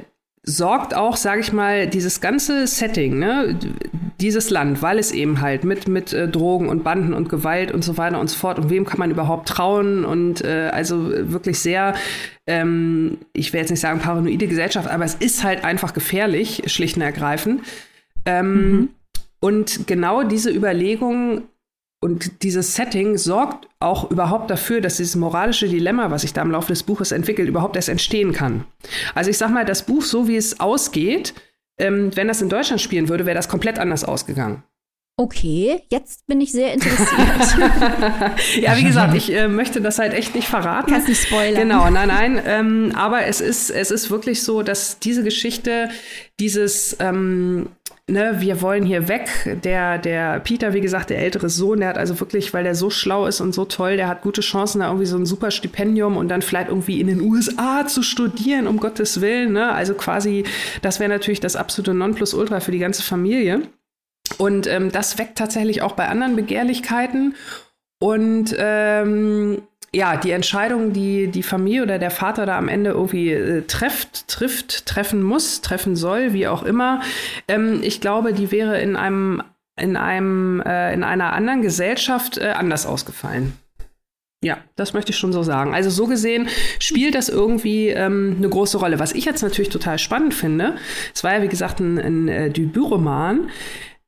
[0.49, 3.59] sorgt auch, sage ich mal, dieses ganze Setting, ne,
[4.21, 7.83] dieses Land, weil es eben halt mit, mit äh, Drogen und Banden und Gewalt und
[7.83, 11.59] so weiter und so fort und wem kann man überhaupt trauen und äh, also wirklich
[11.59, 11.95] sehr,
[12.47, 16.97] ähm, ich will jetzt nicht sagen paranoide Gesellschaft, aber es ist halt einfach gefährlich, schlicht
[16.97, 17.63] und ergreifend.
[18.25, 18.89] Ähm, mhm.
[19.41, 21.43] Und genau diese Überlegung
[22.07, 26.53] und dieses Setting sorgt auch überhaupt dafür, dass dieses moralische Dilemma, was sich da im
[26.53, 28.65] Laufe des Buches entwickelt, überhaupt erst entstehen kann.
[29.17, 31.35] Also ich sag mal, das Buch, so wie es ausgeht,
[31.81, 34.63] ähm, wenn das in Deutschland spielen würde, wäre das komplett anders ausgegangen.
[35.17, 37.19] Okay, jetzt bin ich sehr interessiert.
[38.61, 40.93] ja, wie gesagt, ich äh, möchte das halt echt nicht verraten.
[40.93, 41.63] Kannst nicht spoilern.
[41.63, 42.41] Genau, nein, nein.
[42.47, 45.89] Ähm, aber es ist, es ist wirklich so, dass diese Geschichte,
[46.39, 47.71] dieses, ähm,
[48.09, 49.29] ne, wir wollen hier weg.
[49.65, 52.91] Der, der Peter, wie gesagt, der ältere Sohn, der hat also wirklich, weil der so
[52.91, 56.17] schlau ist und so toll, der hat gute Chancen, da irgendwie so ein super Stipendium
[56.17, 59.53] und dann vielleicht irgendwie in den USA zu studieren, um Gottes Willen.
[59.53, 59.73] Ne?
[59.73, 60.45] Also quasi,
[60.83, 63.63] das wäre natürlich das absolute Nonplusultra für die ganze Familie.
[64.39, 67.35] Und ähm, das weckt tatsächlich auch bei anderen Begehrlichkeiten.
[67.99, 69.63] Und ähm,
[69.97, 74.29] ja, die Entscheidung, die die Familie oder der Vater da am Ende irgendwie äh, trifft,
[74.29, 77.01] trifft, treffen muss, treffen soll, wie auch immer,
[77.49, 79.43] ähm, ich glaube, die wäre in einem
[79.81, 83.55] in einem äh, in einer anderen Gesellschaft äh, anders ausgefallen.
[84.45, 85.75] Ja, das möchte ich schon so sagen.
[85.75, 86.47] Also so gesehen
[86.79, 88.99] spielt das irgendwie ähm, eine große Rolle.
[88.99, 90.77] Was ich jetzt natürlich total spannend finde,
[91.15, 93.49] es war ja wie gesagt ein, ein äh, Debütroman.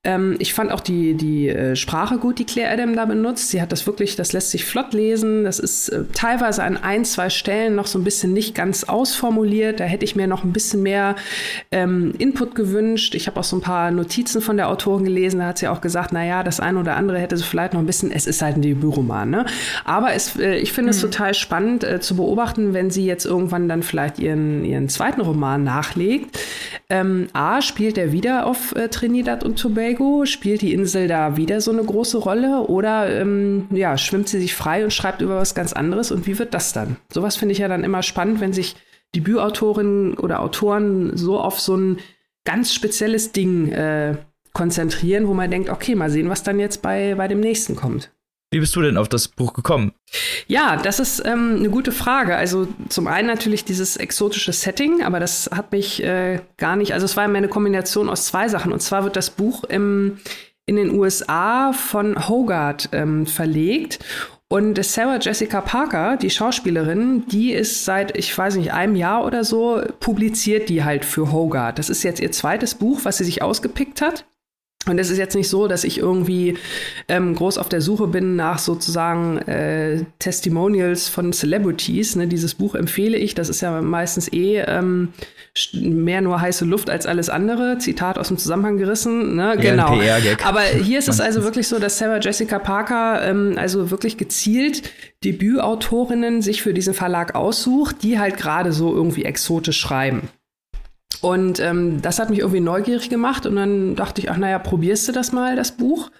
[0.09, 3.51] Ähm, ich fand auch die, die äh, Sprache gut, die Claire Adam da benutzt.
[3.51, 5.45] Sie hat das wirklich, das lässt sich flott lesen.
[5.45, 9.81] Das ist äh, teilweise an ein, zwei Stellen noch so ein bisschen nicht ganz ausformuliert.
[9.81, 11.15] Da hätte ich mir noch ein bisschen mehr
[11.71, 13.15] ähm, Input gewünscht.
[13.15, 15.41] Ich habe auch so ein paar Notizen von der Autorin gelesen.
[15.41, 17.81] Da hat sie auch gesagt, na ja, das eine oder andere hätte sie vielleicht noch
[17.81, 19.45] ein bisschen, es ist halt ein Debütroman, ne?
[19.85, 20.97] Aber es, äh, ich finde mhm.
[20.97, 25.21] es total spannend äh, zu beobachten, wenn sie jetzt irgendwann dann vielleicht ihren, ihren zweiten
[25.21, 26.39] Roman nachlegt.
[26.89, 30.25] Ähm, A, spielt er wieder auf äh, Trinidad und Tobago Tobago?
[30.25, 34.55] Spielt die Insel da wieder so eine große Rolle oder ähm, ja, schwimmt sie sich
[34.55, 36.11] frei und schreibt über was ganz anderes?
[36.11, 36.97] Und wie wird das dann?
[37.13, 38.77] Sowas finde ich ja dann immer spannend, wenn sich
[39.15, 41.99] Debütautorinnen oder Autoren so auf so ein
[42.45, 44.17] ganz spezielles Ding äh,
[44.53, 48.11] konzentrieren, wo man denkt, okay, mal sehen, was dann jetzt bei, bei dem nächsten kommt.
[48.51, 49.93] Wie bist du denn auf das Buch gekommen?
[50.47, 52.37] Ja, das ist ähm, eine gute Frage.
[52.37, 57.05] Also zum einen natürlich dieses exotische Setting, aber das hat mich äh, gar nicht, also
[57.05, 58.73] es war eine Kombination aus zwei Sachen.
[58.73, 60.19] Und zwar wird das Buch im,
[60.65, 63.99] in den USA von Hogarth ähm, verlegt.
[64.51, 69.45] Und Sarah Jessica Parker, die Schauspielerin, die ist seit, ich weiß nicht, einem Jahr oder
[69.45, 71.79] so, publiziert die halt für Hogarth.
[71.79, 74.25] Das ist jetzt ihr zweites Buch, was sie sich ausgepickt hat.
[74.87, 76.57] Und es ist jetzt nicht so, dass ich irgendwie
[77.09, 82.17] ähm, groß auf der Suche bin nach sozusagen äh, Testimonials von Celebrities.
[82.17, 82.27] Ne?
[82.27, 83.35] Dieses Buch empfehle ich.
[83.35, 85.09] Das ist ja meistens eh ähm,
[85.75, 87.79] mehr nur heiße Luft als alles andere.
[87.79, 89.35] Zitat aus dem Zusammenhang gerissen.
[89.37, 89.57] Ne?
[89.61, 89.99] Genau.
[90.45, 94.91] Aber hier ist es also wirklich so, dass Sarah Jessica Parker ähm, also wirklich gezielt
[95.25, 100.29] Debütautorinnen sich für diesen Verlag aussucht, die halt gerade so irgendwie exotisch schreiben.
[101.21, 105.09] Und ähm, das hat mich irgendwie neugierig gemacht und dann dachte ich, ach naja, probierst
[105.09, 106.11] du das mal, das Buch.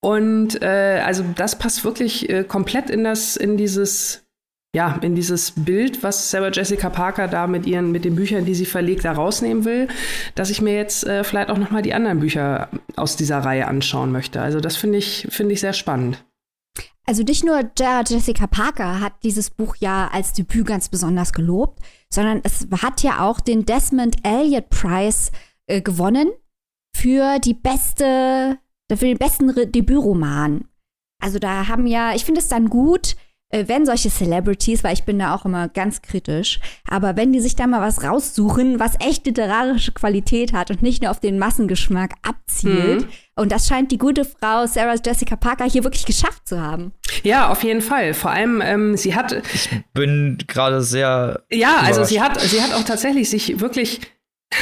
[0.00, 4.26] Und äh, also das passt wirklich äh, komplett in das, in dieses,
[4.74, 8.54] ja, in dieses Bild, was Sarah Jessica Parker da mit ihren, mit den Büchern, die
[8.54, 9.88] sie verlegt, da rausnehmen will,
[10.34, 13.66] dass ich mir jetzt äh, vielleicht auch noch mal die anderen Bücher aus dieser Reihe
[13.66, 14.42] anschauen möchte.
[14.42, 16.22] Also das finde ich, finde ich sehr spannend.
[17.06, 17.70] Also nicht nur
[18.06, 23.20] Jessica Parker hat dieses Buch ja als Debüt ganz besonders gelobt, sondern es hat ja
[23.20, 25.30] auch den Desmond Elliott Prize
[25.66, 26.30] äh, gewonnen
[26.96, 28.58] für die beste
[28.90, 30.66] für den besten Re Debütroman.
[31.22, 33.16] Also da haben ja, ich finde es dann gut,
[33.50, 37.54] wenn solche Celebrities, weil ich bin da auch immer ganz kritisch, aber wenn die sich
[37.54, 42.14] da mal was raussuchen, was echt literarische Qualität hat und nicht nur auf den Massengeschmack
[42.22, 43.02] abzielt.
[43.02, 43.08] Mhm.
[43.36, 46.92] Und das scheint die gute Frau Sarah Jessica Parker hier wirklich geschafft zu haben.
[47.22, 48.14] Ja, auf jeden Fall.
[48.14, 49.32] Vor allem, ähm, sie hat.
[49.52, 51.42] Ich bin gerade sehr.
[51.50, 54.00] Ja, also sie hat, sie hat auch tatsächlich sich wirklich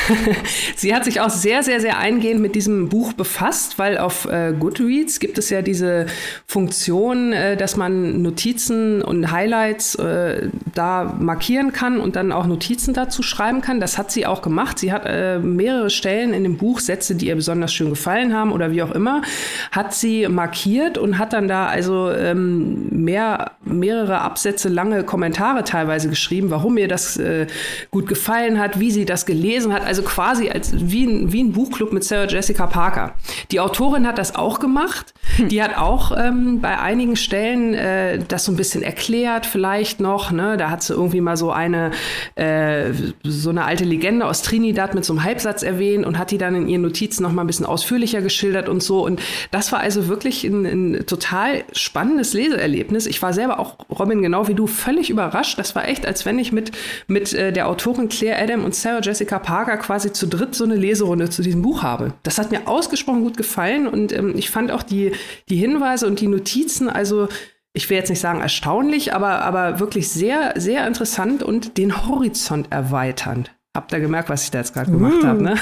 [0.76, 4.55] Sie hat sich auch sehr, sehr, sehr eingehend mit diesem Buch befasst, weil auf äh,
[4.59, 6.07] Goodreads gibt es ja diese
[6.46, 12.94] Funktion, äh, dass man Notizen und Highlights äh, da markieren kann und dann auch Notizen
[12.94, 13.81] dazu schreiben kann.
[13.81, 14.78] Das hat sie auch gemacht.
[14.78, 18.52] Sie hat äh, mehrere Stellen in dem Buch, Sätze, die ihr besonders schön gefallen haben
[18.52, 19.22] oder wie auch immer,
[19.70, 26.09] hat sie markiert und hat dann da also ähm, mehr, mehrere Absätze lange Kommentare teilweise
[26.09, 27.46] geschrieben, warum ihr das äh,
[27.90, 31.42] gut gefallen hat, wie sie das gelesen hat hat, also quasi als wie ein, wie
[31.42, 33.14] ein Buchclub mit Sarah Jessica Parker.
[33.51, 35.14] Die Autorin hat das auch gemacht.
[35.37, 35.49] Hm.
[35.49, 40.31] Die hat auch ähm, bei einigen Stellen äh, das so ein bisschen erklärt, vielleicht noch.
[40.31, 40.57] Ne?
[40.57, 41.90] Da hat sie irgendwie mal so eine,
[42.35, 42.92] äh,
[43.23, 46.55] so eine alte Legende aus Trinidad mit so einem Halbsatz erwähnt und hat die dann
[46.55, 49.05] in ihren Notizen noch mal ein bisschen ausführlicher geschildert und so.
[49.05, 53.07] Und das war also wirklich ein, ein total spannendes Leseerlebnis.
[53.07, 55.59] Ich war selber auch, Robin, genau wie du, völlig überrascht.
[55.59, 56.73] Das war echt, als wenn ich mit,
[57.07, 60.65] mit äh, der Autorin Claire Adam und Sarah Jessica Parker Lager quasi zu dritt so
[60.65, 62.15] eine Leserunde zu diesem Buch habe.
[62.23, 65.13] Das hat mir ausgesprochen gut gefallen und ähm, ich fand auch die,
[65.49, 67.29] die Hinweise und die Notizen, also
[67.73, 72.71] ich will jetzt nicht sagen erstaunlich, aber, aber wirklich sehr, sehr interessant und den Horizont
[72.71, 73.51] erweiternd.
[73.75, 74.95] Habt ihr gemerkt, was ich da jetzt gerade uh.
[74.95, 75.55] gemacht habe, ne?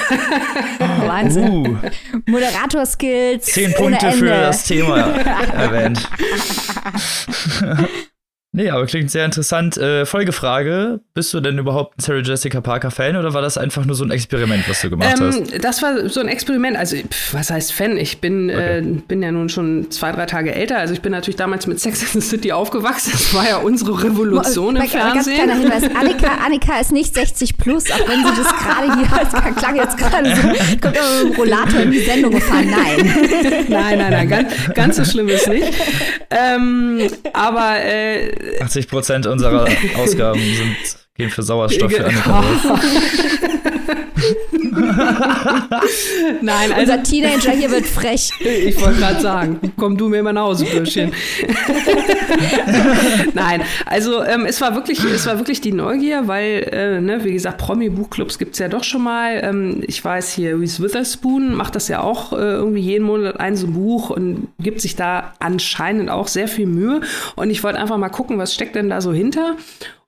[0.79, 1.49] Oh, Wahnsinn.
[1.49, 1.77] Uh.
[2.29, 3.45] Moderator-Skills.
[3.45, 6.09] Zehn Punkte für das Thema erwähnt.
[8.53, 9.77] Nee, aber klingt sehr interessant.
[9.77, 13.85] Äh, Folgefrage: Bist du denn überhaupt ein Sarah Jessica Parker Fan oder war das einfach
[13.85, 15.63] nur so ein Experiment, was du gemacht ähm, hast?
[15.63, 16.75] Das war so ein Experiment.
[16.75, 17.95] Also, pff, was heißt Fan?
[17.95, 18.79] Ich bin, okay.
[18.79, 20.79] äh, bin ja nun schon zwei, drei Tage älter.
[20.79, 23.11] Also, ich bin natürlich damals mit Sex and the City aufgewachsen.
[23.13, 25.37] Das war ja unsere Revolution im Fernsehen.
[25.37, 29.13] Ganz kleiner Hinweis: Annika, Annika ist nicht 60 plus, auch wenn sie das gerade hier
[29.17, 30.41] als klang jetzt gerade so,
[30.81, 32.69] kommt aber mit dem Rollator in die Sendung gefahren.
[32.69, 33.65] Nein.
[33.69, 35.73] nein, nein, nein, ganz, ganz so schlimm ist nicht.
[36.29, 40.75] Ähm, aber äh, 80 Prozent unserer Ausgaben sind,
[41.15, 42.43] gehen für Sauerstoff für Annika
[46.41, 48.29] Nein, also, unser Teenager hier wird frech.
[48.41, 51.11] Ich wollte gerade sagen, komm du mir mal nach Hause, Bürschchen.
[53.33, 57.33] Nein, also ähm, es war wirklich, es war wirklich die Neugier, weil, äh, ne, wie
[57.33, 59.39] gesagt, Promi-Buchclubs gibt es ja doch schon mal.
[59.43, 63.55] Ähm, ich weiß hier, Reese Witherspoon macht das ja auch äh, irgendwie jeden Monat ein
[63.55, 67.01] so Buch und gibt sich da anscheinend auch sehr viel Mühe.
[67.35, 69.55] Und ich wollte einfach mal gucken, was steckt denn da so hinter.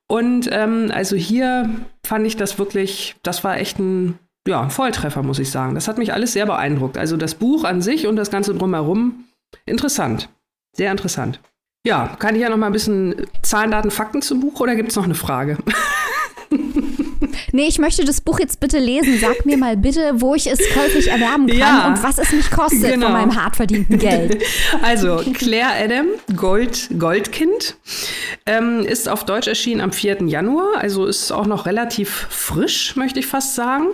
[0.08, 1.70] Und ähm, also hier
[2.04, 5.74] fand ich das wirklich, das war echt ein ja, Volltreffer, muss ich sagen.
[5.74, 6.98] Das hat mich alles sehr beeindruckt.
[6.98, 9.24] Also das Buch an sich und das Ganze drumherum,
[9.64, 10.28] interessant.
[10.76, 11.40] Sehr interessant.
[11.86, 14.90] Ja, kann ich ja noch mal ein bisschen Zahlen, Daten, Fakten zum Buch oder gibt
[14.90, 15.58] es noch eine Frage?
[17.54, 19.16] Nee, ich möchte das Buch jetzt bitte lesen.
[19.20, 22.50] Sag mir mal bitte, wo ich es käuflich erwerben kann ja, und was es mich
[22.50, 23.06] kostet genau.
[23.06, 24.42] von meinem hart verdienten Geld.
[24.82, 27.76] Also, Claire Adam, Gold, Goldkind,
[28.44, 30.24] ähm, ist auf Deutsch erschienen am 4.
[30.26, 33.86] Januar, also ist auch noch relativ frisch, möchte ich fast sagen.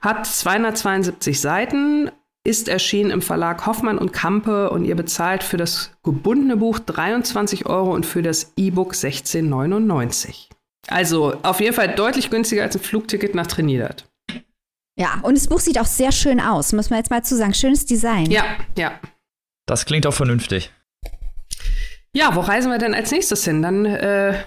[0.00, 2.10] Hat 272 Seiten,
[2.42, 7.66] ist erschienen im Verlag Hoffmann und Kampe und ihr bezahlt für das gebundene Buch 23
[7.66, 10.55] Euro und für das E-Book 16,99.
[10.88, 14.04] Also auf jeden Fall deutlich günstiger als ein Flugticket nach Trinidad.
[14.98, 17.52] Ja, und das Buch sieht auch sehr schön aus, muss man jetzt mal zu sagen.
[17.52, 18.30] Schönes Design.
[18.30, 18.44] Ja,
[18.78, 18.98] ja.
[19.66, 20.72] Das klingt auch vernünftig.
[22.14, 23.60] Ja, wo reisen wir denn als nächstes hin?
[23.60, 23.84] Dann.
[23.84, 24.42] Äh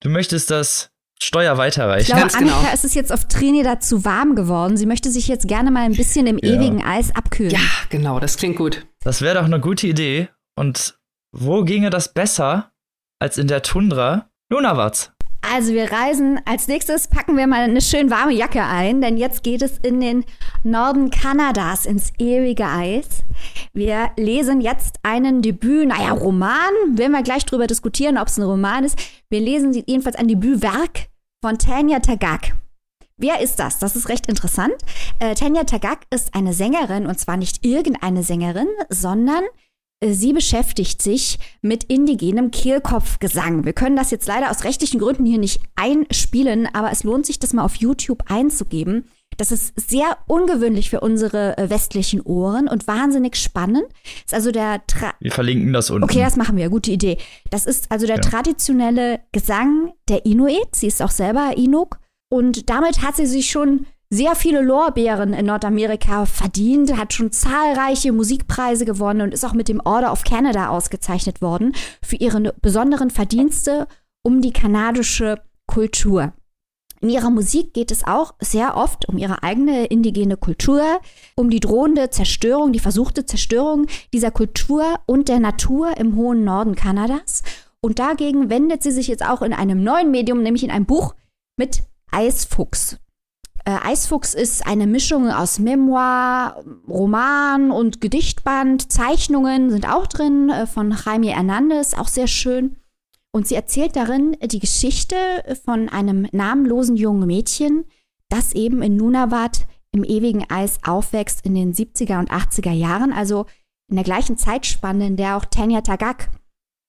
[0.00, 2.02] du möchtest das Steuer weiterreichen.
[2.02, 2.72] Ich glaube, Ganz Annika genau.
[2.72, 4.76] ist es jetzt auf Trinidad zu warm geworden.
[4.76, 6.54] Sie möchte sich jetzt gerne mal ein bisschen im ja.
[6.54, 7.50] ewigen Eis abkühlen.
[7.50, 8.86] Ja, genau, das klingt gut.
[9.00, 10.28] Das wäre doch eine gute Idee.
[10.58, 10.98] Und
[11.32, 12.72] wo ginge das besser
[13.18, 14.30] als in der Tundra?
[14.50, 15.12] Lunawatz.
[15.52, 19.42] Also wir reisen, als nächstes packen wir mal eine schön warme Jacke ein, denn jetzt
[19.42, 20.24] geht es in den
[20.64, 23.22] Norden Kanadas, ins ewige Eis.
[23.72, 28.42] Wir lesen jetzt einen Debüt, naja, Roman, werden wir gleich drüber diskutieren, ob es ein
[28.42, 28.98] Roman ist.
[29.30, 31.08] Wir lesen jedenfalls ein Debütwerk
[31.42, 32.52] von Tanya Tagak.
[33.16, 33.78] Wer ist das?
[33.78, 34.74] Das ist recht interessant.
[35.20, 39.44] Äh, Tanya Tagak ist eine Sängerin und zwar nicht irgendeine Sängerin, sondern
[40.04, 43.64] sie beschäftigt sich mit indigenem Kehlkopfgesang.
[43.64, 47.38] Wir können das jetzt leider aus rechtlichen Gründen hier nicht einspielen, aber es lohnt sich,
[47.38, 49.04] das mal auf YouTube einzugeben.
[49.36, 53.84] Das ist sehr ungewöhnlich für unsere äh, westlichen Ohren und wahnsinnig spannend.
[54.24, 56.04] Ist also der Tra Wir verlinken das unten.
[56.04, 56.70] Okay, das machen wir.
[56.70, 57.18] Gute Idee.
[57.50, 58.22] Das ist also der ja.
[58.22, 60.74] traditionelle Gesang der Inuit.
[60.74, 61.98] Sie ist auch selber Inuk.
[62.30, 68.12] Und damit hat sie sich schon sehr viele Lorbeeren in Nordamerika verdient, hat schon zahlreiche
[68.12, 73.10] Musikpreise gewonnen und ist auch mit dem Order of Canada ausgezeichnet worden für ihre besonderen
[73.10, 73.88] Verdienste
[74.22, 76.32] um die kanadische Kultur.
[77.00, 80.82] In ihrer Musik geht es auch sehr oft um ihre eigene indigene Kultur,
[81.34, 86.74] um die drohende Zerstörung, die versuchte Zerstörung dieser Kultur und der Natur im hohen Norden
[86.74, 87.42] Kanadas.
[87.80, 91.14] Und dagegen wendet sie sich jetzt auch in einem neuen Medium, nämlich in einem Buch
[91.58, 92.98] mit Eisfuchs.
[93.66, 98.92] Äh, Eisfuchs ist eine Mischung aus Memoir, Roman und Gedichtband.
[98.92, 102.76] Zeichnungen sind auch drin äh, von Jaime Hernandez, auch sehr schön.
[103.32, 105.16] Und sie erzählt darin die Geschichte
[105.64, 107.84] von einem namenlosen jungen Mädchen,
[108.28, 113.46] das eben in Nunavut im ewigen Eis aufwächst in den 70er und 80er Jahren, also
[113.88, 116.30] in der gleichen Zeitspanne, in der auch Tanya Tagak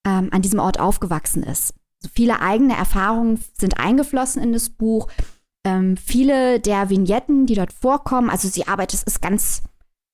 [0.05, 1.73] ähm, an diesem Ort aufgewachsen ist.
[2.01, 5.07] Also viele eigene Erfahrungen sind eingeflossen in das Buch.
[5.67, 9.63] Ähm, viele der Vignetten, die dort vorkommen, also sie arbeitet, es ist ganz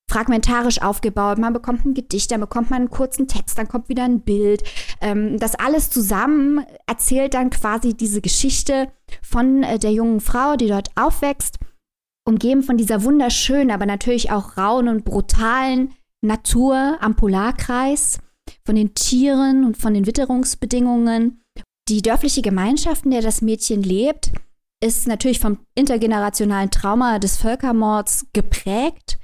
[0.09, 1.37] fragmentarisch aufgebaut.
[1.37, 4.63] Man bekommt ein Gedicht, dann bekommt man einen kurzen Text, dann kommt wieder ein Bild.
[4.99, 10.67] Ähm, das alles zusammen erzählt dann quasi diese Geschichte von äh, der jungen Frau, die
[10.67, 11.59] dort aufwächst,
[12.27, 18.19] umgeben von dieser wunderschönen, aber natürlich auch rauen und brutalen Natur am Polarkreis,
[18.65, 21.41] von den Tieren und von den Witterungsbedingungen.
[21.89, 24.31] Die dörfliche Gemeinschaft, in der das Mädchen lebt,
[24.83, 29.17] ist natürlich vom intergenerationalen Trauma des Völkermords geprägt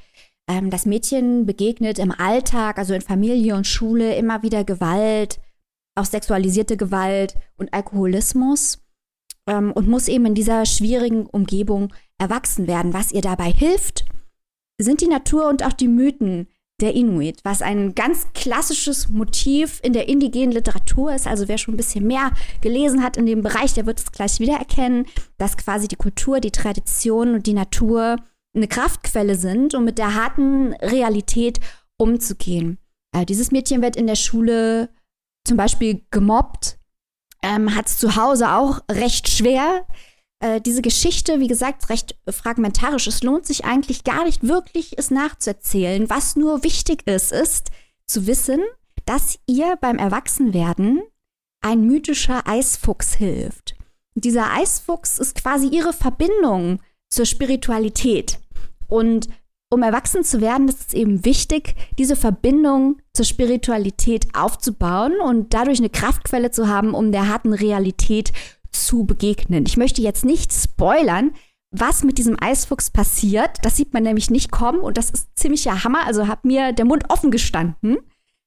[0.49, 5.39] ähm, das Mädchen begegnet im Alltag, also in Familie und Schule, immer wieder Gewalt,
[5.95, 8.79] auch sexualisierte Gewalt und Alkoholismus
[9.47, 12.93] ähm, und muss eben in dieser schwierigen Umgebung erwachsen werden.
[12.93, 14.05] Was ihr dabei hilft,
[14.79, 16.47] sind die Natur und auch die Mythen
[16.81, 21.27] der Inuit, was ein ganz klassisches Motiv in der indigenen Literatur ist.
[21.27, 24.39] Also wer schon ein bisschen mehr gelesen hat in dem Bereich, der wird es gleich
[24.39, 25.05] wiedererkennen,
[25.37, 28.17] dass quasi die Kultur, die Tradition und die Natur
[28.55, 31.59] eine Kraftquelle sind, um mit der harten Realität
[31.97, 32.79] umzugehen.
[33.15, 34.89] Äh, dieses Mädchen wird in der Schule
[35.45, 36.77] zum Beispiel gemobbt,
[37.41, 39.85] ähm, hat es zu Hause auch recht schwer.
[40.39, 43.07] Äh, diese Geschichte, wie gesagt, recht fragmentarisch.
[43.07, 46.09] Es lohnt sich eigentlich gar nicht wirklich, es nachzuerzählen.
[46.09, 47.71] Was nur wichtig ist, ist
[48.07, 48.61] zu wissen,
[49.05, 51.01] dass ihr beim Erwachsenwerden
[51.61, 53.75] ein mythischer Eisfuchs hilft.
[54.15, 58.39] Und dieser Eisfuchs ist quasi ihre Verbindung zur Spiritualität.
[58.87, 59.27] Und
[59.71, 65.79] um erwachsen zu werden, ist es eben wichtig, diese Verbindung zur Spiritualität aufzubauen und dadurch
[65.79, 68.31] eine Kraftquelle zu haben, um der harten Realität
[68.71, 69.65] zu begegnen.
[69.67, 71.31] Ich möchte jetzt nicht spoilern,
[71.71, 73.57] was mit diesem Eisfuchs passiert.
[73.61, 76.05] Das sieht man nämlich nicht kommen und das ist ziemlicher Hammer.
[76.05, 77.97] Also hat mir der Mund offen gestanden.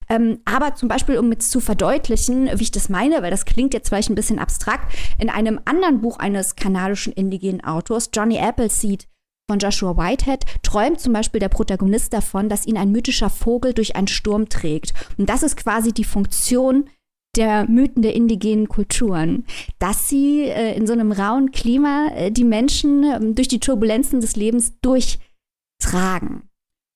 [0.08, 3.72] Ähm, aber zum Beispiel, um jetzt zu verdeutlichen, wie ich das meine, weil das klingt
[3.72, 9.06] jetzt vielleicht ein bisschen abstrakt, in einem anderen Buch eines kanadischen indigenen Autors, Johnny Appleseed,
[9.48, 13.96] von Joshua Whitehead träumt zum Beispiel der Protagonist davon, dass ihn ein mythischer Vogel durch
[13.96, 14.94] einen Sturm trägt.
[15.18, 16.88] Und das ist quasi die Funktion
[17.36, 19.44] der Mythen der indigenen Kulturen,
[19.78, 24.20] dass sie äh, in so einem rauen Klima äh, die Menschen äh, durch die Turbulenzen
[24.20, 26.42] des Lebens durchtragen.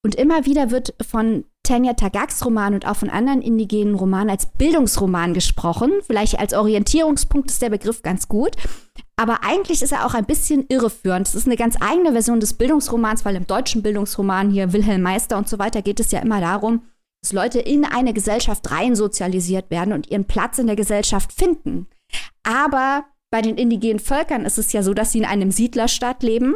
[0.04, 4.46] Und immer wieder wird von Tanya Tagaks Roman und auch von anderen indigenen Romanen als
[4.46, 5.90] Bildungsroman gesprochen.
[6.06, 8.52] Vielleicht als Orientierungspunkt ist der Begriff ganz gut.
[9.16, 11.26] Aber eigentlich ist er auch ein bisschen irreführend.
[11.26, 15.38] Es ist eine ganz eigene Version des Bildungsromans, weil im deutschen Bildungsroman hier Wilhelm Meister
[15.38, 16.82] und so weiter geht es ja immer darum,
[17.26, 21.88] dass Leute in eine Gesellschaft rein sozialisiert werden und ihren Platz in der Gesellschaft finden.
[22.44, 26.54] Aber bei den indigenen Völkern ist es ja so, dass sie in einem Siedlerstaat leben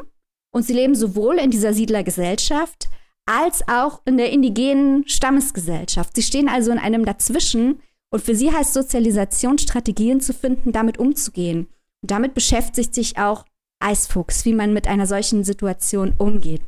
[0.55, 2.89] und sie leben sowohl in dieser Siedlergesellschaft
[3.27, 6.15] als auch in der indigenen Stammesgesellschaft.
[6.15, 7.81] Sie stehen also in einem Dazwischen
[8.13, 11.67] und für sie heißt Sozialisation, Strategien zu finden, damit umzugehen.
[12.01, 13.45] Und damit beschäftigt sich auch
[13.81, 16.63] Eisfuchs, wie man mit einer solchen Situation umgeht.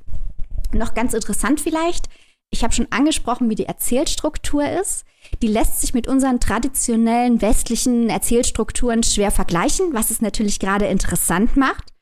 [0.72, 2.08] Noch ganz interessant vielleicht,
[2.52, 5.04] ich habe schon angesprochen, wie die Erzählstruktur ist.
[5.40, 11.56] Die lässt sich mit unseren traditionellen westlichen Erzählstrukturen schwer vergleichen, was es natürlich gerade interessant
[11.56, 11.92] macht.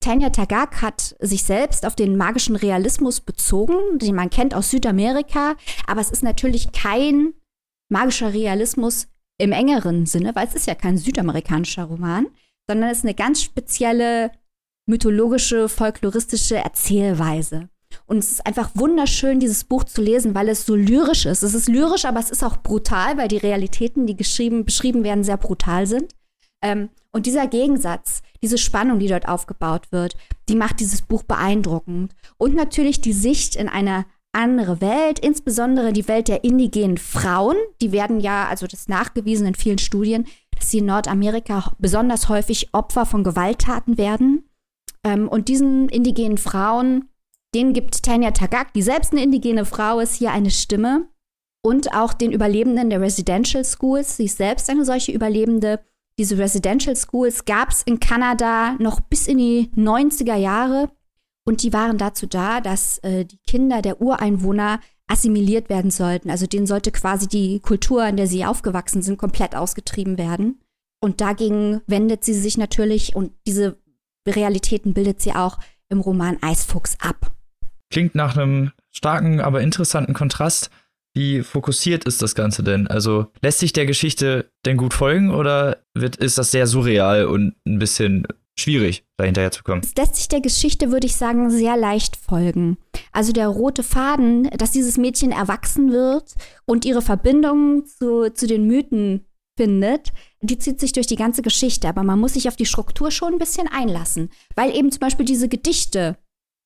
[0.00, 5.56] Tanya Tagak hat sich selbst auf den magischen Realismus bezogen, den man kennt aus Südamerika,
[5.86, 7.34] aber es ist natürlich kein
[7.88, 12.28] magischer Realismus im engeren Sinne, weil es ist ja kein südamerikanischer Roman,
[12.68, 14.30] sondern es ist eine ganz spezielle
[14.86, 17.68] mythologische, folkloristische Erzählweise.
[18.06, 21.42] Und es ist einfach wunderschön, dieses Buch zu lesen, weil es so lyrisch ist.
[21.42, 25.24] Es ist lyrisch, aber es ist auch brutal, weil die Realitäten, die geschrieben, beschrieben werden,
[25.24, 26.14] sehr brutal sind.
[26.62, 30.16] Ähm, und dieser Gegensatz, diese Spannung, die dort aufgebaut wird,
[30.48, 32.14] die macht dieses Buch beeindruckend.
[32.36, 37.56] Und natürlich die Sicht in eine andere Welt, insbesondere die Welt der indigenen Frauen.
[37.80, 40.26] Die werden ja, also das ist nachgewiesen in vielen Studien,
[40.56, 44.44] dass sie in Nordamerika besonders häufig Opfer von Gewalttaten werden.
[45.04, 47.08] Ähm, und diesen indigenen Frauen,
[47.56, 51.08] denen gibt Tanya Tagak, die selbst eine indigene Frau ist, hier eine Stimme.
[51.64, 54.18] Und auch den Überlebenden der Residential Schools.
[54.18, 55.80] Sie ist selbst eine solche Überlebende.
[56.18, 60.90] Diese Residential Schools gab es in Kanada noch bis in die 90er Jahre.
[61.46, 66.28] Und die waren dazu da, dass äh, die Kinder der Ureinwohner assimiliert werden sollten.
[66.28, 70.60] Also denen sollte quasi die Kultur, in der sie aufgewachsen sind, komplett ausgetrieben werden.
[71.00, 73.78] Und dagegen wendet sie sich natürlich und diese
[74.28, 77.35] Realitäten bildet sie auch im Roman Eisfuchs ab.
[77.90, 80.70] Klingt nach einem starken, aber interessanten Kontrast.
[81.14, 82.86] Wie fokussiert ist das Ganze denn?
[82.88, 87.54] Also lässt sich der Geschichte denn gut folgen oder wird, ist das sehr surreal und
[87.66, 88.26] ein bisschen
[88.58, 89.82] schwierig, dahinterher zu kommen.
[89.84, 92.78] Es lässt sich der Geschichte, würde ich sagen, sehr leicht folgen.
[93.12, 96.34] Also der rote Faden, dass dieses Mädchen erwachsen wird
[96.64, 99.26] und ihre Verbindung zu, zu den Mythen
[99.56, 100.12] findet,
[100.42, 101.88] die zieht sich durch die ganze Geschichte.
[101.88, 105.24] Aber man muss sich auf die Struktur schon ein bisschen einlassen, weil eben zum Beispiel
[105.24, 106.18] diese Gedichte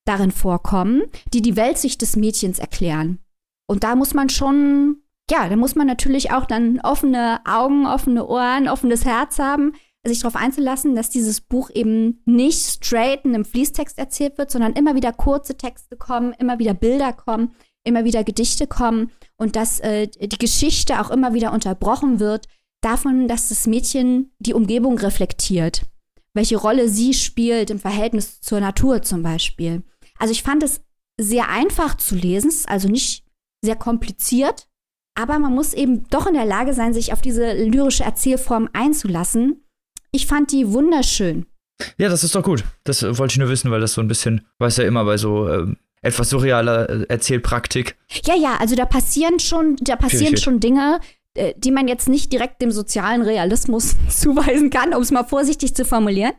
[0.04, 3.18] darin vorkommen, die die Weltsicht des Mädchens erklären.
[3.68, 8.26] Und da muss man schon, ja, da muss man natürlich auch dann offene Augen, offene
[8.26, 9.74] Ohren, offenes Herz haben,
[10.04, 14.72] sich darauf einzulassen, dass dieses Buch eben nicht straight in einem Fließtext erzählt wird, sondern
[14.72, 19.80] immer wieder kurze Texte kommen, immer wieder Bilder kommen, immer wieder Gedichte kommen und dass
[19.80, 22.46] äh, die Geschichte auch immer wieder unterbrochen wird
[22.80, 25.82] davon, dass das Mädchen die Umgebung reflektiert,
[26.34, 29.82] welche Rolle sie spielt im Verhältnis zur Natur zum Beispiel.
[30.18, 30.80] Also ich fand es
[31.20, 33.24] sehr einfach zu lesen, also nicht
[33.62, 34.68] sehr kompliziert,
[35.18, 39.64] aber man muss eben doch in der Lage sein, sich auf diese lyrische Erzählform einzulassen
[40.12, 41.46] ich fand die wunderschön.
[41.96, 42.64] Ja, das ist doch gut.
[42.84, 45.48] Das wollte ich nur wissen, weil das so ein bisschen, weiß ja immer bei so
[45.48, 47.96] ähm, etwas surrealer äh, Erzählpraktik.
[48.24, 51.00] Ja, ja, also da passieren schon, da passieren schon Dinge,
[51.36, 55.74] äh, die man jetzt nicht direkt dem sozialen Realismus zuweisen kann, um es mal vorsichtig
[55.74, 56.32] zu formulieren.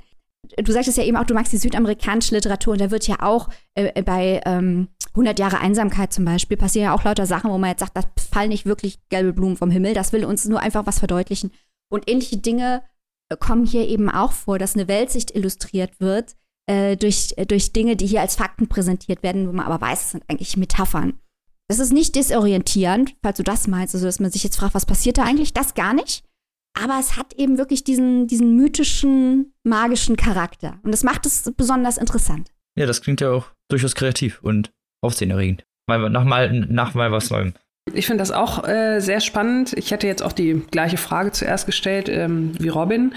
[0.57, 3.49] Du sagtest ja eben auch, du magst die südamerikanische Literatur und da wird ja auch
[3.75, 7.69] äh, bei ähm, 100 Jahre Einsamkeit zum Beispiel passieren ja auch lauter Sachen, wo man
[7.69, 10.85] jetzt sagt, das fallen nicht wirklich gelbe Blumen vom Himmel, das will uns nur einfach
[10.85, 11.51] was verdeutlichen.
[11.89, 12.83] Und ähnliche Dinge
[13.39, 16.35] kommen hier eben auch vor, dass eine Weltsicht illustriert wird
[16.67, 20.01] äh, durch, äh, durch Dinge, die hier als Fakten präsentiert werden, wo man aber weiß,
[20.01, 21.19] es sind eigentlich Metaphern.
[21.71, 24.85] Das ist nicht desorientierend, falls du das meinst, also dass man sich jetzt fragt, was
[24.85, 25.53] passiert da eigentlich?
[25.53, 26.25] Das gar nicht.
[26.77, 30.81] Aber es hat eben wirklich diesen, diesen mythischen, magischen Charakter.
[30.83, 32.51] Und das macht es besonders interessant.
[32.77, 35.63] Ja, das klingt ja auch durchaus kreativ und aufsehenerregend.
[35.87, 37.53] Mal, nach, mal, nach mal was Neuem.
[37.93, 39.71] Ich finde das auch äh, sehr spannend.
[39.77, 43.13] Ich hätte jetzt auch die gleiche Frage zuerst gestellt ähm, wie Robin.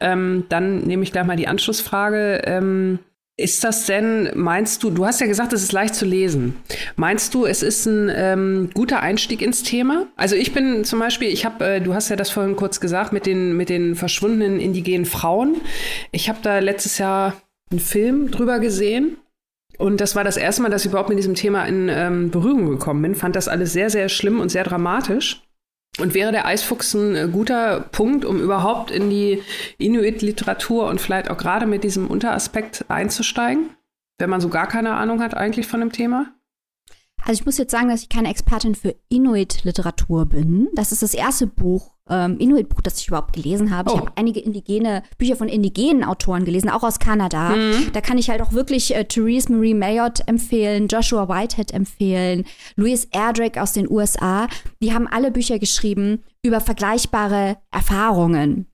[0.00, 2.40] Ähm, dann nehme ich gleich mal die Anschlussfrage.
[2.46, 3.00] Ähm,
[3.38, 6.56] ist das denn, meinst du, du hast ja gesagt, es ist leicht zu lesen.
[6.96, 10.08] Meinst du, es ist ein ähm, guter Einstieg ins Thema?
[10.16, 13.12] Also ich bin zum Beispiel, ich habe, äh, du hast ja das vorhin kurz gesagt,
[13.12, 15.60] mit den, mit den verschwundenen indigenen Frauen.
[16.10, 19.18] Ich habe da letztes Jahr einen Film drüber gesehen
[19.78, 22.68] und das war das erste Mal, dass ich überhaupt mit diesem Thema in ähm, Berührung
[22.68, 23.14] gekommen bin.
[23.14, 25.42] Fand das alles sehr, sehr schlimm und sehr dramatisch.
[25.98, 29.42] Und wäre der Eisfuchs ein äh, guter Punkt, um überhaupt in die
[29.78, 33.70] Inuit-Literatur und vielleicht auch gerade mit diesem Unteraspekt einzusteigen,
[34.18, 36.32] wenn man so gar keine Ahnung hat eigentlich von dem Thema?
[37.24, 40.68] Also ich muss jetzt sagen, dass ich keine Expertin für Inuit-Literatur bin.
[40.74, 43.90] Das ist das erste Buch, ähm, Inuit-Buch, das ich überhaupt gelesen habe.
[43.90, 43.94] Oh.
[43.94, 47.50] Ich habe einige indigene Bücher von indigenen Autoren gelesen, auch aus Kanada.
[47.50, 47.92] Mhm.
[47.92, 52.44] Da kann ich halt auch wirklich äh, Therese Marie Mayotte empfehlen, Joshua Whitehead empfehlen,
[52.76, 54.48] Louis Erdrich aus den USA.
[54.82, 58.66] Die haben alle Bücher geschrieben über vergleichbare Erfahrungen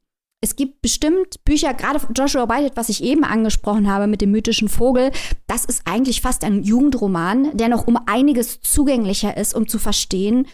[0.44, 4.68] es gibt bestimmt Bücher, gerade Joshua Whitehead, was ich eben angesprochen habe mit dem mythischen
[4.68, 5.10] Vogel,
[5.46, 10.46] das ist eigentlich fast ein Jugendroman, der noch um einiges zugänglicher ist, um zu verstehen,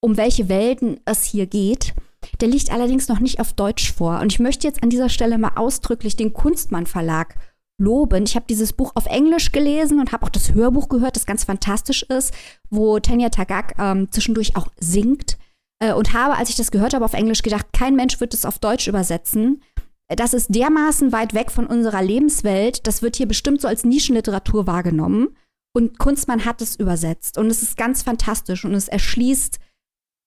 [0.00, 1.94] um welche Welten es hier geht.
[2.40, 4.20] Der liegt allerdings noch nicht auf Deutsch vor.
[4.20, 7.34] Und ich möchte jetzt an dieser Stelle mal ausdrücklich den Kunstmann Verlag
[7.78, 8.24] loben.
[8.24, 11.44] Ich habe dieses Buch auf Englisch gelesen und habe auch das Hörbuch gehört, das ganz
[11.44, 12.34] fantastisch ist,
[12.70, 15.38] wo Tanya Tagak ähm, zwischendurch auch singt.
[15.80, 18.44] Äh, und habe, als ich das gehört habe, auf Englisch gedacht, kein Mensch wird es
[18.44, 19.62] auf Deutsch übersetzen.
[20.08, 24.66] Das ist dermaßen weit weg von unserer Lebenswelt, das wird hier bestimmt so als Nischenliteratur
[24.66, 25.36] wahrgenommen.
[25.74, 27.38] Und Kunstmann hat es übersetzt.
[27.38, 29.60] Und es ist ganz fantastisch und es erschließt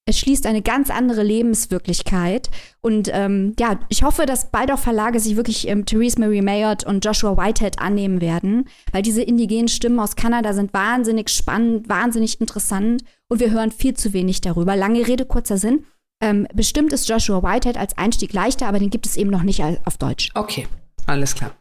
[0.05, 2.49] es schließt eine ganz andere Lebenswirklichkeit.
[2.81, 6.87] Und ähm, ja, ich hoffe, dass bald auch Verlage sich wirklich ähm, Therese Marie Mayotte
[6.87, 12.41] und Joshua Whitehead annehmen werden, weil diese indigenen Stimmen aus Kanada sind wahnsinnig spannend, wahnsinnig
[12.41, 14.75] interessant und wir hören viel zu wenig darüber.
[14.75, 15.85] Lange Rede, kurzer Sinn.
[16.23, 19.63] Ähm, bestimmt ist Joshua Whitehead als Einstieg leichter, aber den gibt es eben noch nicht
[19.85, 20.29] auf Deutsch.
[20.35, 20.67] Okay,
[21.07, 21.51] alles klar.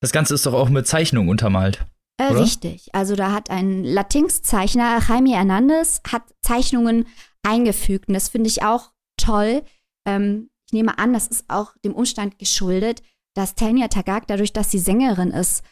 [0.00, 1.84] Das Ganze ist doch auch mit Zeichnung untermalt.
[2.20, 2.88] Äh, richtig.
[2.92, 7.06] Also da hat ein Latinx-Zeichner, Jaime Hernandez, hat Zeichnungen
[7.42, 8.08] eingefügt.
[8.08, 9.62] Und das finde ich auch toll.
[10.06, 13.02] Ähm, ich nehme an, das ist auch dem Umstand geschuldet,
[13.34, 15.62] dass Tanya Tagak, dadurch, dass sie Sängerin ist,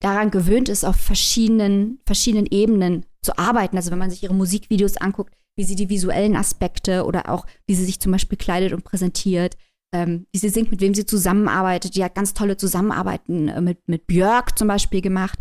[0.00, 3.76] daran gewöhnt ist, auf verschiedenen, verschiedenen Ebenen zu arbeiten.
[3.76, 7.74] Also wenn man sich ihre Musikvideos anguckt, wie sie die visuellen Aspekte oder auch wie
[7.74, 9.56] sie sich zum Beispiel kleidet und präsentiert,
[9.92, 11.96] ähm, wie sie singt, mit wem sie zusammenarbeitet.
[11.96, 15.38] Die hat ganz tolle Zusammenarbeiten äh, mit, mit Björk zum Beispiel gemacht.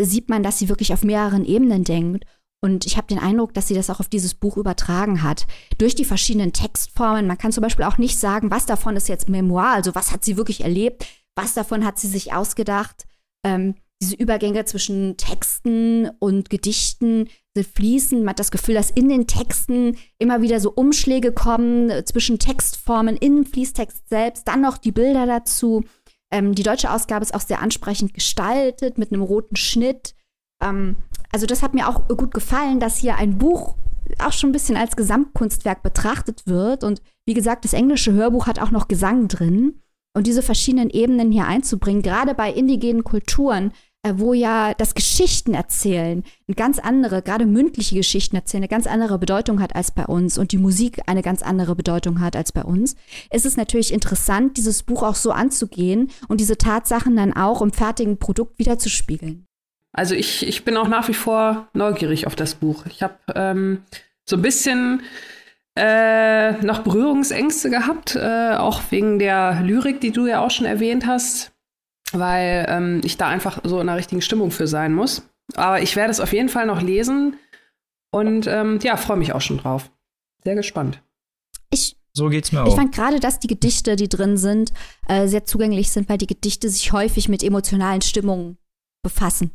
[0.00, 2.24] Sieht man, dass sie wirklich auf mehreren Ebenen denkt.
[2.60, 5.46] Und ich habe den Eindruck, dass sie das auch auf dieses Buch übertragen hat.
[5.78, 7.26] Durch die verschiedenen Textformen.
[7.26, 10.24] Man kann zum Beispiel auch nicht sagen, was davon ist jetzt Memoir, also was hat
[10.24, 11.06] sie wirklich erlebt,
[11.36, 13.06] was davon hat sie sich ausgedacht.
[13.44, 17.28] Ähm, diese Übergänge zwischen Texten und Gedichten
[17.62, 18.20] fließen.
[18.20, 22.38] Man hat das Gefühl, dass in den Texten immer wieder so Umschläge kommen äh, zwischen
[22.38, 25.84] Textformen im Fließtext selbst, dann noch die Bilder dazu.
[26.30, 30.14] Ähm, die deutsche Ausgabe ist auch sehr ansprechend gestaltet mit einem roten Schnitt.
[30.62, 30.96] Ähm,
[31.32, 33.74] also das hat mir auch gut gefallen, dass hier ein Buch
[34.18, 36.84] auch schon ein bisschen als Gesamtkunstwerk betrachtet wird.
[36.84, 39.82] Und wie gesagt, das englische Hörbuch hat auch noch Gesang drin.
[40.16, 43.72] Und diese verschiedenen Ebenen hier einzubringen, gerade bei indigenen Kulturen,
[44.02, 48.86] äh, wo ja das Geschichten erzählen eine ganz andere, gerade mündliche Geschichten erzählen, eine ganz
[48.86, 52.52] andere Bedeutung hat als bei uns und die Musik eine ganz andere Bedeutung hat als
[52.52, 52.96] bei uns,
[53.32, 57.72] ist es natürlich interessant, dieses Buch auch so anzugehen und diese Tatsachen dann auch im
[57.72, 59.47] fertigen Produkt wiederzuspiegeln.
[59.92, 62.86] Also ich, ich bin auch nach wie vor neugierig auf das Buch.
[62.86, 63.82] Ich habe ähm,
[64.28, 65.02] so ein bisschen
[65.76, 71.06] äh, noch Berührungsängste gehabt, äh, auch wegen der Lyrik, die du ja auch schon erwähnt
[71.06, 71.52] hast
[72.12, 75.22] weil ähm, ich da einfach so in der richtigen Stimmung für sein muss.
[75.54, 77.36] Aber ich werde es auf jeden Fall noch lesen
[78.10, 79.90] und ähm, ja, freue mich auch schon drauf.
[80.44, 81.02] Sehr gespannt.
[81.70, 82.68] Ich, so geht's mir auch.
[82.68, 84.72] Ich fand gerade, dass die Gedichte, die drin sind,
[85.08, 88.58] äh, sehr zugänglich sind, weil die Gedichte sich häufig mit emotionalen Stimmungen
[89.02, 89.52] befassen.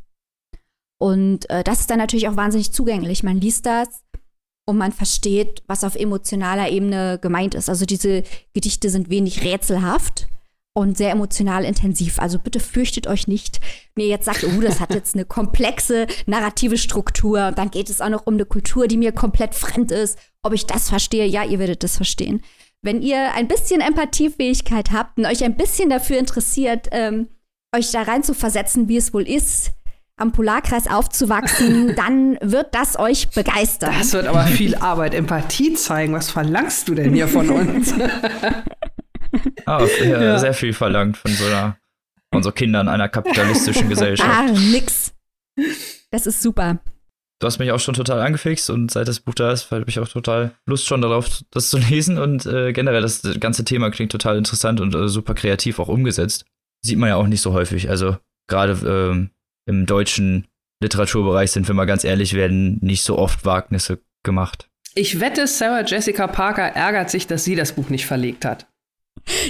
[1.04, 3.24] Und äh, das ist dann natürlich auch wahnsinnig zugänglich.
[3.24, 3.90] Man liest das
[4.66, 7.68] und man versteht, was auf emotionaler Ebene gemeint ist.
[7.68, 8.24] Also diese
[8.54, 10.28] Gedichte sind wenig rätselhaft,
[10.76, 12.20] und sehr emotional intensiv.
[12.20, 13.60] Also bitte fürchtet euch nicht,
[13.96, 17.52] mir jetzt sagt, oh, das hat jetzt eine komplexe narrative Struktur.
[17.52, 20.18] Dann geht es auch noch um eine Kultur, die mir komplett fremd ist.
[20.42, 21.28] Ob ich das verstehe?
[21.28, 22.42] Ja, ihr werdet das verstehen.
[22.82, 27.28] Wenn ihr ein bisschen Empathiefähigkeit habt und euch ein bisschen dafür interessiert, ähm,
[27.76, 29.74] euch da rein zu versetzen, wie es wohl ist,
[30.18, 33.94] am Polarkreis aufzuwachsen, dann wird das euch begeistern.
[33.98, 36.14] Das wird aber viel Arbeit, Empathie zeigen.
[36.14, 37.94] Was verlangst du denn hier von uns?
[39.66, 40.38] Ah, ja, ja.
[40.38, 41.78] sehr viel verlangt von so einer,
[42.32, 44.30] von so Kindern einer kapitalistischen Gesellschaft.
[44.30, 45.16] Ah, nix.
[46.12, 46.80] Das ist super.
[47.40, 50.00] Du hast mich auch schon total angefixt und seit das Buch da ist, habe ich
[50.00, 54.12] auch total Lust schon darauf, das zu lesen und äh, generell das ganze Thema klingt
[54.12, 56.46] total interessant und äh, super kreativ auch umgesetzt.
[56.86, 57.90] Sieht man ja auch nicht so häufig.
[57.90, 59.32] Also gerade ähm,
[59.66, 60.48] im deutschen
[60.82, 64.70] Literaturbereich sind wir mal ganz ehrlich, werden nicht so oft Wagnisse gemacht.
[64.96, 68.68] Ich wette, Sarah Jessica Parker ärgert sich, dass sie das Buch nicht verlegt hat.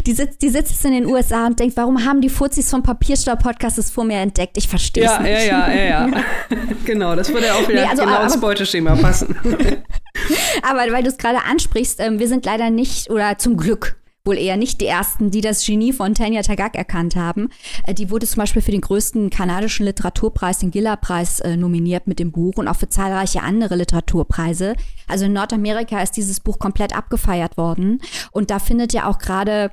[0.05, 3.80] Die sitzt, die sitzt in den USA und denkt, warum haben die Fuzis vom Papierstau-Podcast
[3.80, 4.57] es vor mir entdeckt?
[4.57, 5.47] Ich verstehe es ja, nicht.
[5.47, 6.24] Ja, ja, ja, ja.
[6.86, 9.36] genau, das würde ja auch wieder nee, also, genau aber, ins Beuteschema passen.
[10.61, 13.95] aber weil du es gerade ansprichst, ähm, wir sind leider nicht, oder zum Glück,
[14.26, 17.49] wohl eher nicht die ersten, die das Genie von Tanya Tagak erkannt haben.
[17.86, 22.19] Äh, die wurde zum Beispiel für den größten kanadischen Literaturpreis, den Giller-Preis, äh, nominiert mit
[22.19, 24.76] dem Buch und auch für zahlreiche andere Literaturpreise.
[25.07, 28.01] Also in Nordamerika ist dieses Buch komplett abgefeiert worden.
[28.32, 29.71] Und da findet ja auch gerade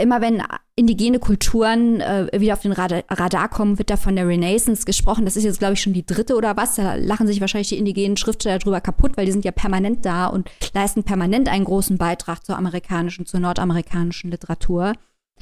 [0.00, 0.42] immer wenn
[0.76, 5.24] indigene Kulturen äh, wieder auf den Radar, Radar, kommen, wird da von der Renaissance gesprochen.
[5.24, 6.76] Das ist jetzt, glaube ich, schon die dritte oder was.
[6.76, 10.26] Da lachen sich wahrscheinlich die indigenen Schriftsteller drüber kaputt, weil die sind ja permanent da
[10.26, 14.94] und leisten permanent einen großen Beitrag zur amerikanischen, zur nordamerikanischen Literatur.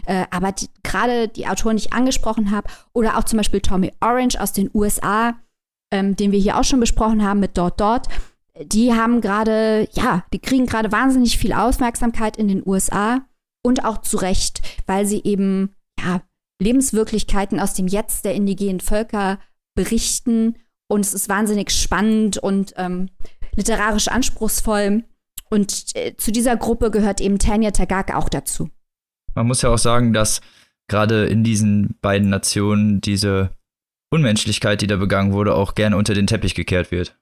[0.06, 4.40] Äh, aber gerade die Autoren, die ich angesprochen habe, oder auch zum Beispiel Tommy Orange
[4.40, 5.34] aus den USA,
[5.92, 8.08] ähm, den wir hier auch schon besprochen haben mit Dort Dort,
[8.60, 13.22] die haben gerade, ja, die kriegen gerade wahnsinnig viel Aufmerksamkeit in den USA
[13.62, 16.22] und auch zu Recht, weil sie eben ja,
[16.60, 19.38] Lebenswirklichkeiten aus dem Jetzt der indigenen Völker
[19.74, 20.56] berichten.
[20.88, 23.10] Und es ist wahnsinnig spannend und ähm,
[23.54, 25.04] literarisch anspruchsvoll.
[25.50, 28.70] Und äh, zu dieser Gruppe gehört eben Tanya Tagak auch dazu.
[29.34, 30.40] Man muss ja auch sagen, dass
[30.88, 33.50] gerade in diesen beiden Nationen diese
[34.10, 37.18] Unmenschlichkeit, die da begangen wurde, auch gerne unter den Teppich gekehrt wird.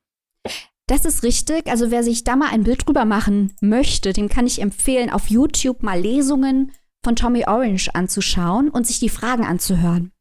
[0.86, 1.66] Das ist richtig.
[1.66, 5.28] Also wer sich da mal ein Bild drüber machen möchte, dem kann ich empfehlen, auf
[5.28, 6.72] YouTube mal Lesungen
[7.04, 10.12] von Tommy Orange anzuschauen und sich die Fragen anzuhören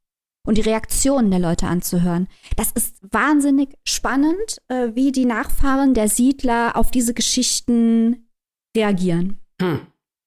[0.46, 2.28] und die Reaktionen der Leute anzuhören.
[2.56, 8.30] Das ist wahnsinnig spannend, äh, wie die Nachfahren der Siedler auf diese Geschichten
[8.76, 9.40] reagieren.
[9.62, 9.82] Hm.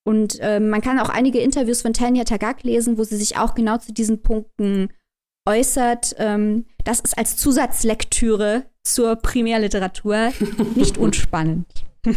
[0.04, 3.54] Und äh, man kann auch einige Interviews von Tanya Tagak lesen, wo sie sich auch
[3.54, 4.88] genau zu diesen Punkten
[5.48, 6.14] äußert.
[6.18, 10.32] Ähm, das ist als Zusatzlektüre zur Primärliteratur
[10.74, 11.66] nicht unspannend.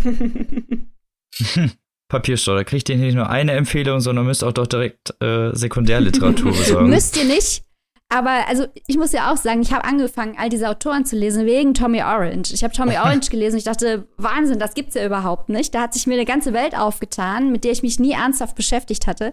[2.10, 6.52] Papierstau, da kriegt ihr nicht nur eine Empfehlung, sondern müsst auch doch direkt äh, Sekundärliteratur
[6.58, 6.90] besorgen.
[6.90, 7.64] Müsst ihr nicht,
[8.10, 11.46] Aber also ich muss ja auch sagen, ich habe angefangen, all diese Autoren zu lesen
[11.46, 12.54] wegen Tommy Orange.
[12.54, 13.58] Ich habe Tommy Orange gelesen.
[13.58, 15.74] Ich dachte, Wahnsinn, das gibt's ja überhaupt nicht.
[15.74, 19.08] Da hat sich mir eine ganze Welt aufgetan, mit der ich mich nie ernsthaft beschäftigt
[19.08, 19.32] hatte.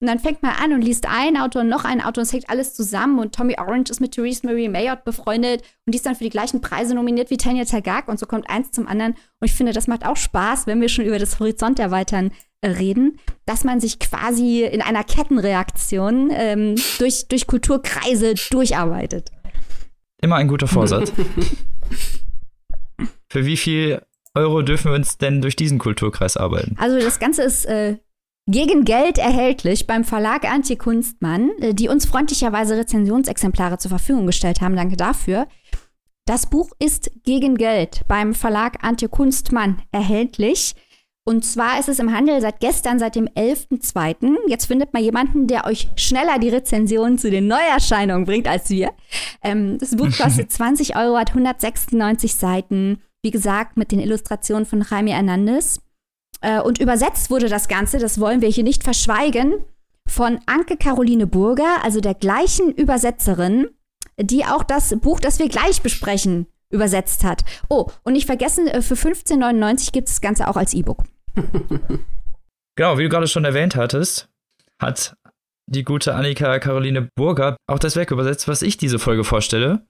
[0.00, 2.48] Und dann fängt man an und liest einen Autor, noch einen Autor und es hängt
[2.48, 3.18] alles zusammen.
[3.18, 6.30] Und Tommy Orange ist mit Therese Marie Mayotte befreundet und die ist dann für die
[6.30, 9.12] gleichen Preise nominiert wie Tanya Tagak und so kommt eins zum anderen.
[9.12, 12.32] Und ich finde, das macht auch Spaß, wenn wir schon über das Horizont erweitern
[12.62, 19.30] äh, reden, dass man sich quasi in einer Kettenreaktion ähm, durch, durch Kulturkreise durcharbeitet.
[20.22, 21.12] Immer ein guter Vorsatz.
[23.28, 24.00] Für wie viel
[24.34, 26.76] Euro dürfen wir uns denn durch diesen Kulturkreis arbeiten?
[26.78, 27.98] Also das Ganze ist äh,
[28.50, 34.60] gegen Geld erhältlich beim Verlag Antje Kunstmann, äh, die uns freundlicherweise Rezensionsexemplare zur Verfügung gestellt
[34.60, 34.76] haben.
[34.76, 35.46] Danke dafür.
[36.26, 40.74] Das Buch ist gegen Geld beim Verlag Antje Kunstmann erhältlich.
[41.24, 44.36] Und zwar ist es im Handel seit gestern, seit dem 11.02.
[44.48, 48.90] Jetzt findet mal jemanden, der euch schneller die Rezensionen zu den Neuerscheinungen bringt als wir.
[49.42, 53.02] Ähm, das Buch kostet 20 Euro, hat 196 Seiten.
[53.22, 55.80] Wie gesagt, mit den Illustrationen von Jaime Hernandez.
[56.40, 59.54] Äh, und übersetzt wurde das Ganze, das wollen wir hier nicht verschweigen,
[60.08, 63.68] von Anke Caroline Burger, also der gleichen Übersetzerin,
[64.18, 67.44] die auch das Buch, das wir gleich besprechen, übersetzt hat.
[67.68, 71.04] Oh, und nicht vergessen, äh, für 15,99 gibt es das Ganze auch als E-Book.
[72.76, 74.28] genau, wie du gerade schon erwähnt hattest,
[74.80, 75.14] hat
[75.66, 79.86] die gute Annika Caroline Burger auch das Werk übersetzt, was ich diese Folge vorstelle.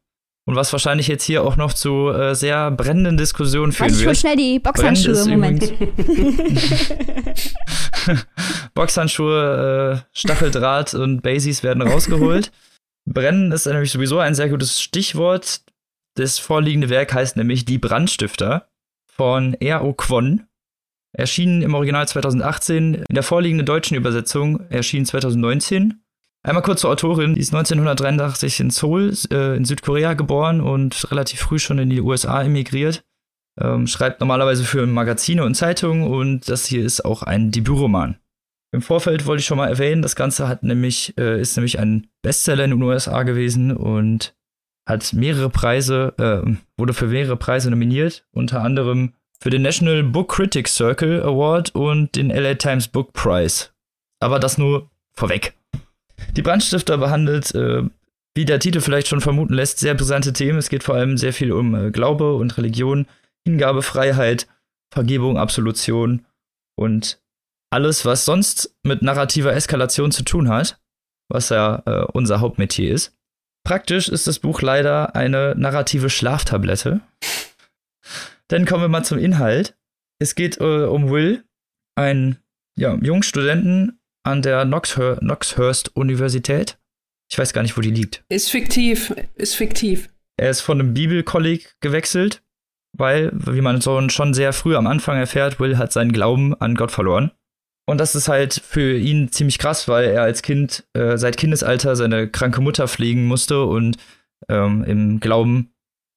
[0.50, 4.04] Und was wahrscheinlich jetzt hier auch noch zu äh, sehr brennenden Diskussionen führen Warte, ich
[4.04, 4.16] wird.
[4.16, 5.72] schnell die Boxhandschuhe, Moment.
[8.74, 12.50] Boxhandschuhe, äh, Stacheldraht und Basies werden rausgeholt.
[13.06, 15.60] Brennen ist nämlich sowieso ein sehr gutes Stichwort.
[16.16, 18.66] Das vorliegende Werk heißt nämlich Die Brandstifter
[19.06, 19.92] von R.O.
[19.92, 20.48] Kwon.
[21.12, 26.02] Erschienen im Original 2018, in der vorliegenden deutschen Übersetzung erschien 2019.
[26.42, 31.40] Einmal kurz zur Autorin, die ist 1983 in Seoul äh, in Südkorea geboren und relativ
[31.40, 33.04] früh schon in die USA emigriert.
[33.60, 38.16] Ähm, schreibt normalerweise für Magazine und Zeitungen und das hier ist auch ein Debütroman.
[38.72, 42.06] Im Vorfeld wollte ich schon mal erwähnen, das Ganze hat nämlich, äh, ist nämlich ein
[42.22, 44.34] Bestseller in den USA gewesen und
[44.88, 50.32] hat mehrere Preise, äh, wurde für mehrere Preise nominiert, unter anderem für den National Book
[50.32, 53.68] Critics Circle Award und den LA Times Book Prize.
[54.20, 55.54] Aber das nur vorweg.
[56.36, 57.82] Die Brandstifter behandelt, äh,
[58.36, 60.58] wie der Titel vielleicht schon vermuten lässt, sehr brisante Themen.
[60.58, 63.06] Es geht vor allem sehr viel um äh, Glaube und Religion,
[63.46, 64.46] Hingabefreiheit,
[64.92, 66.24] Vergebung, Absolution
[66.76, 67.20] und
[67.72, 70.80] alles, was sonst mit narrativer Eskalation zu tun hat,
[71.28, 73.16] was ja äh, unser Hauptmetier ist.
[73.64, 77.00] Praktisch ist das Buch leider eine narrative Schlaftablette.
[78.48, 79.76] Dann kommen wir mal zum Inhalt.
[80.18, 81.44] Es geht äh, um Will,
[81.96, 82.38] einen
[82.76, 86.78] ja, jungen Studenten an der Knoxhur Knoxhurst Universität.
[87.30, 88.24] Ich weiß gar nicht, wo die liegt.
[88.28, 90.08] Ist fiktiv, ist fiktiv.
[90.36, 92.42] Er ist von einem Bibelkolleg gewechselt,
[92.96, 96.74] weil, wie man so schon sehr früh am Anfang erfährt, Will hat seinen Glauben an
[96.74, 97.30] Gott verloren.
[97.86, 101.96] Und das ist halt für ihn ziemlich krass, weil er als Kind äh, seit Kindesalter
[101.96, 103.96] seine kranke Mutter pflegen musste und
[104.48, 105.72] ähm, im Glauben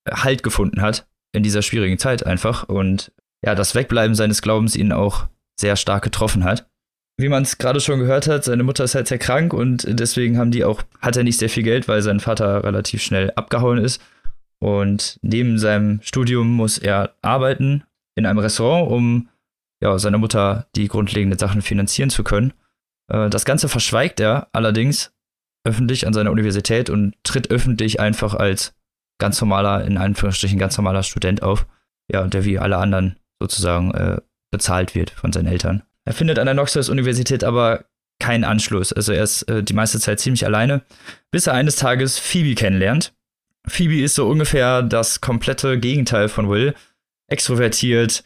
[0.09, 2.67] Halt gefunden hat in dieser schwierigen Zeit einfach.
[2.67, 5.27] Und ja, das Wegbleiben seines Glaubens ihn auch
[5.57, 6.69] sehr stark getroffen hat
[7.17, 10.37] wie man es gerade schon gehört hat, seine Mutter ist halt sehr krank und deswegen
[10.37, 13.77] haben die auch, hat er nicht sehr viel Geld, weil sein Vater relativ schnell abgehauen
[13.77, 14.01] ist.
[14.59, 17.83] Und neben seinem Studium muss er arbeiten
[18.15, 19.29] in einem Restaurant, um
[19.81, 22.53] ja, seiner Mutter die grundlegenden Sachen finanzieren zu können.
[23.11, 25.13] Äh, das Ganze verschweigt er allerdings
[25.65, 28.73] öffentlich an seiner Universität und tritt öffentlich einfach als
[29.19, 31.67] ganz normaler, in Anführungsstrichen ganz normaler Student auf.
[32.11, 34.17] Ja, der wie alle anderen sozusagen äh,
[34.51, 35.83] bezahlt wird von seinen Eltern.
[36.05, 37.85] Er findet an der Knoxhurst-Universität aber
[38.19, 38.93] keinen Anschluss.
[38.93, 40.83] Also er ist äh, die meiste Zeit ziemlich alleine,
[41.31, 43.13] bis er eines Tages Phoebe kennenlernt.
[43.67, 46.73] Phoebe ist so ungefähr das komplette Gegenteil von Will.
[47.27, 48.23] Extrovertiert,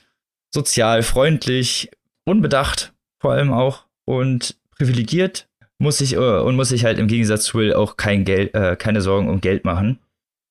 [0.54, 1.92] sozial, freundlich,
[2.26, 5.48] unbedacht vor allem auch und privilegiert
[5.80, 8.76] muss sich äh, und muss sich halt im Gegensatz zu Will auch kein Geld, äh,
[8.76, 10.00] keine Sorgen um Geld machen.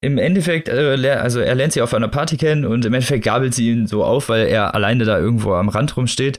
[0.01, 3.55] Im Endeffekt, äh, also er lernt sie auf einer Party kennen und im Endeffekt gabelt
[3.55, 6.39] sie ihn so auf, weil er alleine da irgendwo am Rand rumsteht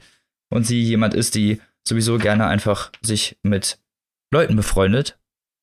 [0.49, 3.79] und sie jemand ist, die sowieso gerne einfach sich mit
[4.31, 5.19] Leuten befreundet.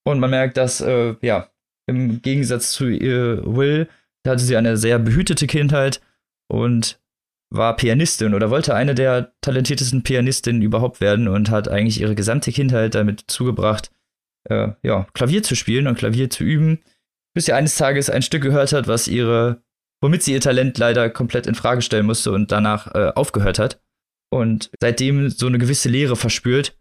[0.07, 1.51] Und man merkt, dass, äh, ja,
[1.87, 3.89] im Gegensatz zu ihr Will,
[4.27, 6.01] hatte sie eine sehr behütete Kindheit
[6.49, 6.99] und
[7.51, 12.53] war Pianistin oder wollte eine der talentiertesten Pianistinnen überhaupt werden und hat eigentlich ihre gesamte
[12.53, 13.91] Kindheit damit zugebracht,
[14.49, 16.81] äh, ja, Klavier zu spielen und Klavier zu üben,
[17.35, 19.63] bis sie eines Tages ein Stück gehört hat, was ihre,
[20.03, 23.81] womit sie ihr Talent leider komplett in Frage stellen musste und danach äh, aufgehört hat.
[24.35, 26.77] Und seitdem so eine gewisse Leere verspürt,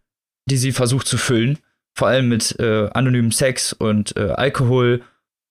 [0.49, 1.59] die sie versucht zu füllen.
[1.95, 5.03] vor allem mit äh, anonymem Sex und äh, Alkohol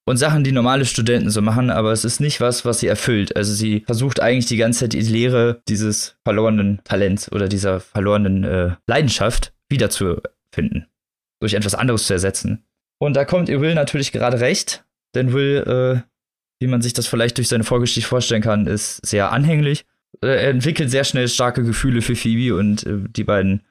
[0.04, 3.36] und Sachen, die normale Studenten so machen, aber es ist nicht was, was sie erfüllt.
[3.36, 8.42] Also sie versucht eigentlich die ganze Zeit die Lehre dieses verlorenen Talents oder dieser verlorenen
[8.42, 10.88] äh, Leidenschaft wiederzufinden,
[11.40, 12.64] durch etwas anderes zu ersetzen.
[12.98, 14.84] Und da kommt ihr Will natürlich gerade recht,
[15.14, 16.02] denn Will, äh,
[16.60, 19.86] wie man sich das vielleicht durch seine Vorgeschichte vorstellen kann, ist sehr anhänglich.
[20.20, 23.62] Äh, er entwickelt sehr schnell starke Gefühle für Phoebe und äh, die beiden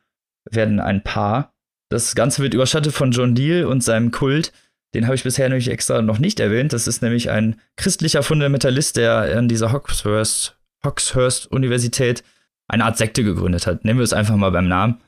[0.49, 1.53] werden ein Paar.
[1.89, 4.51] Das Ganze wird überschattet von John Deal und seinem Kult,
[4.93, 6.73] den habe ich bisher nämlich extra noch nicht erwähnt.
[6.73, 12.23] Das ist nämlich ein christlicher Fundamentalist, der an dieser Hawkshurst, Hawkshurst Universität
[12.67, 13.85] eine Art Sekte gegründet hat.
[13.85, 15.01] Nehmen wir es einfach mal beim Namen.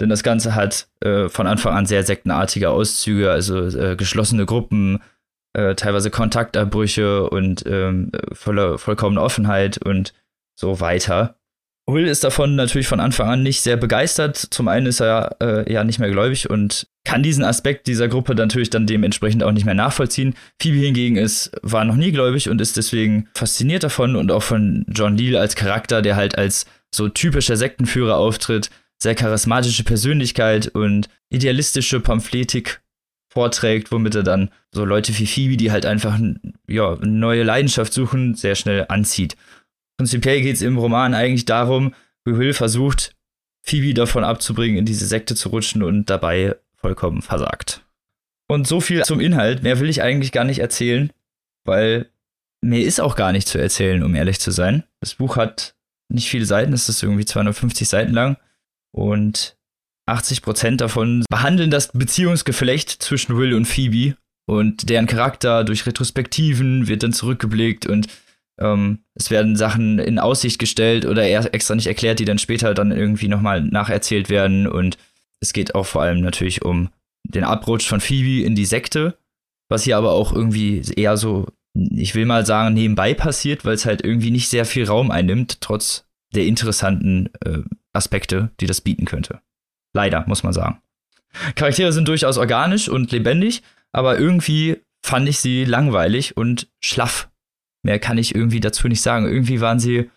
[0.00, 5.02] Denn das Ganze hat äh, von Anfang an sehr sektenartige Auszüge, also äh, geschlossene Gruppen,
[5.54, 10.12] äh, teilweise Kontaktabbrüche und ähm, volle, vollkommene Offenheit und
[10.56, 11.36] so weiter.
[11.88, 14.36] Will ist davon natürlich von Anfang an nicht sehr begeistert.
[14.36, 18.34] Zum einen ist er äh, ja nicht mehr gläubig und kann diesen Aspekt dieser Gruppe
[18.34, 20.34] natürlich dann dementsprechend auch nicht mehr nachvollziehen.
[20.60, 24.84] Phoebe hingegen ist, war noch nie gläubig und ist deswegen fasziniert davon und auch von
[24.88, 31.08] John Leal als Charakter, der halt als so typischer Sektenführer auftritt, sehr charismatische Persönlichkeit und
[31.30, 32.80] idealistische Pamphletik
[33.28, 36.18] vorträgt, womit er dann so Leute wie Phoebe, die halt einfach
[36.66, 39.36] ja, eine neue Leidenschaft suchen, sehr schnell anzieht.
[39.96, 41.94] Prinzipiell geht es im Roman eigentlich darum,
[42.24, 43.14] wie Will versucht,
[43.62, 47.84] Phoebe davon abzubringen, in diese Sekte zu rutschen und dabei vollkommen versagt.
[48.48, 49.62] Und so viel zum Inhalt.
[49.62, 51.10] Mehr will ich eigentlich gar nicht erzählen,
[51.64, 52.10] weil
[52.60, 54.84] mir ist auch gar nicht zu erzählen, um ehrlich zu sein.
[55.00, 55.74] Das Buch hat
[56.08, 58.36] nicht viele Seiten, es ist irgendwie 250 Seiten lang
[58.92, 59.56] und
[60.06, 64.16] 80 Prozent davon behandeln das Beziehungsgeflecht zwischen Will und Phoebe
[64.46, 68.06] und deren Charakter durch Retrospektiven wird dann zurückgeblickt und
[68.58, 72.92] ähm, es werden Sachen in Aussicht gestellt oder extra nicht erklärt, die dann später dann
[72.92, 74.66] irgendwie nochmal nacherzählt werden.
[74.66, 74.98] Und
[75.40, 76.90] es geht auch vor allem natürlich um
[77.24, 79.18] den Abrutsch von Phoebe in die Sekte,
[79.68, 83.86] was hier aber auch irgendwie eher so, ich will mal sagen, nebenbei passiert, weil es
[83.86, 89.04] halt irgendwie nicht sehr viel Raum einnimmt, trotz der interessanten äh, Aspekte, die das bieten
[89.04, 89.40] könnte.
[89.94, 90.80] Leider, muss man sagen.
[91.54, 97.28] Charaktere sind durchaus organisch und lebendig, aber irgendwie fand ich sie langweilig und schlaff
[97.86, 99.26] Mehr kann ich irgendwie dazu nicht sagen.
[99.26, 100.10] Irgendwie waren sie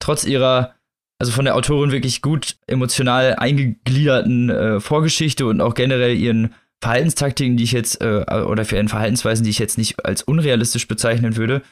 [0.00, 0.74] trotz ihrer,
[1.20, 7.56] also von der Autorin wirklich gut emotional eingegliederten äh, Vorgeschichte und auch generell ihren Verhaltenstaktiken,
[7.56, 11.36] die ich jetzt, äh, oder für ihren Verhaltensweisen, die ich jetzt nicht als unrealistisch bezeichnen
[11.36, 11.62] würde,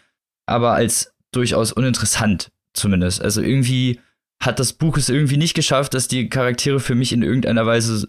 [0.47, 3.21] aber als durchaus uninteressant zumindest.
[3.21, 3.99] Also irgendwie
[4.41, 8.07] hat das Buch es irgendwie nicht geschafft, dass die Charaktere für mich in irgendeiner Weise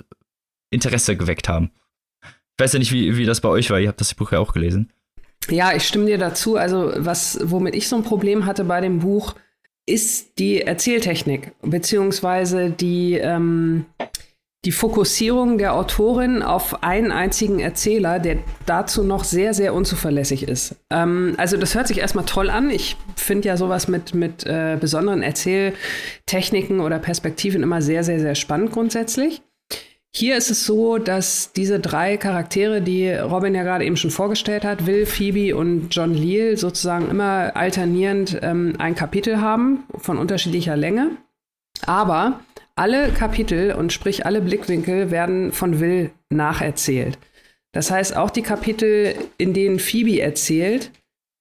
[0.70, 1.72] Interesse geweckt haben.
[2.24, 3.80] Ich weiß ja nicht, wie, wie das bei euch war.
[3.80, 4.94] Ihr habt das Buch ja auch gelesen.
[5.50, 6.56] Ja, ich stimme dir dazu.
[6.56, 9.36] Also, was, womit ich so ein Problem hatte bei dem Buch,
[9.86, 13.86] ist die Erzähltechnik, beziehungsweise die, ähm,
[14.64, 18.38] die Fokussierung der Autorin auf einen einzigen Erzähler, der
[18.68, 20.76] dazu noch sehr, sehr unzuverlässig ist.
[20.92, 22.70] Ähm, also das hört sich erstmal toll an.
[22.70, 28.36] Ich finde ja sowas mit, mit äh, besonderen Erzähltechniken oder Perspektiven immer sehr, sehr, sehr
[28.36, 29.42] spannend grundsätzlich.
[30.14, 34.66] Hier ist es so, dass diese drei Charaktere, die Robin ja gerade eben schon vorgestellt
[34.66, 40.76] hat, Will, Phoebe und John Leal, sozusagen immer alternierend ähm, ein Kapitel haben von unterschiedlicher
[40.76, 41.12] Länge.
[41.86, 42.42] Aber
[42.76, 47.18] alle Kapitel und sprich alle Blickwinkel werden von Will nacherzählt.
[47.72, 50.92] Das heißt, auch die Kapitel, in denen Phoebe erzählt,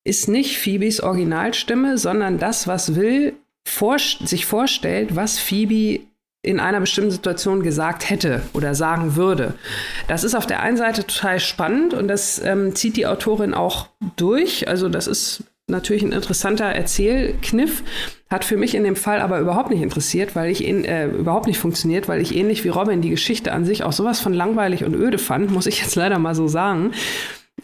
[0.04, 3.34] ist nicht Phoebes Originalstimme, sondern das, was Will
[3.66, 6.00] vor sich vorstellt, was Phoebe
[6.42, 9.54] in einer bestimmten Situation gesagt hätte oder sagen würde.
[10.08, 13.88] Das ist auf der einen Seite total spannend und das ähm, zieht die Autorin auch
[14.16, 14.66] durch.
[14.66, 17.82] Also das ist natürlich ein interessanter Erzählkniff.
[18.30, 21.58] Hat für mich in dem Fall aber überhaupt nicht interessiert, weil ich äh, überhaupt nicht
[21.58, 24.94] funktioniert, weil ich ähnlich wie Robin die Geschichte an sich auch sowas von langweilig und
[24.94, 26.92] öde fand, muss ich jetzt leider mal so sagen.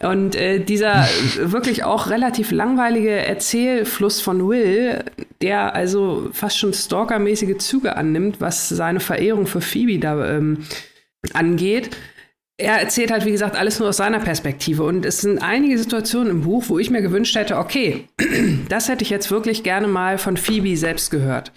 [0.00, 1.06] Und äh, dieser
[1.40, 5.04] wirklich auch relativ langweilige Erzählfluss von Will,
[5.40, 10.64] der also fast schon stalkermäßige Züge annimmt, was seine Verehrung für Phoebe da ähm,
[11.32, 11.90] angeht.
[12.58, 14.82] Er erzählt halt, wie gesagt, alles nur aus seiner Perspektive.
[14.84, 18.08] Und es sind einige Situationen im Buch, wo ich mir gewünscht hätte, okay,
[18.68, 21.52] das hätte ich jetzt wirklich gerne mal von Phoebe selbst gehört.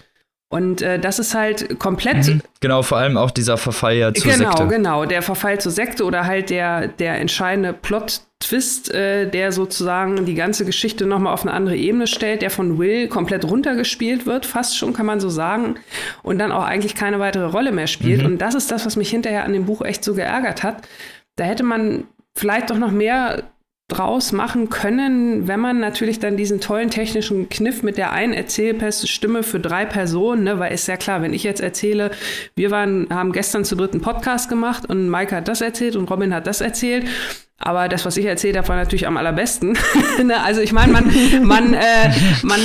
[0.52, 2.26] Und äh, das ist halt komplett.
[2.26, 2.42] Mhm.
[2.58, 4.66] Genau, vor allem auch dieser Verfall ja zur genau, Sekte.
[4.66, 5.04] Genau, genau.
[5.04, 10.64] Der Verfall zur Sekte oder halt der, der entscheidende Plot-Twist, äh, der sozusagen die ganze
[10.64, 14.92] Geschichte nochmal auf eine andere Ebene stellt, der von Will komplett runtergespielt wird, fast schon,
[14.92, 15.76] kann man so sagen.
[16.24, 18.22] Und dann auch eigentlich keine weitere Rolle mehr spielt.
[18.22, 18.26] Mhm.
[18.26, 20.82] Und das ist das, was mich hinterher an dem Buch echt so geärgert hat.
[21.36, 23.44] Da hätte man vielleicht doch noch mehr
[23.90, 29.42] draus machen können, wenn man natürlich dann diesen tollen technischen Kniff mit der einen Erzählstimme
[29.42, 32.10] für drei Personen, ne, weil ist ja klar, wenn ich jetzt erzähle,
[32.54, 36.34] wir waren, haben gestern zu dritten Podcast gemacht und Mike hat das erzählt und Robin
[36.34, 37.04] hat das erzählt
[37.62, 39.78] aber das, was ich erzählt habe, war natürlich am allerbesten.
[40.22, 41.04] Ne, also ich meine, man,
[41.42, 42.10] man, äh,
[42.42, 42.60] man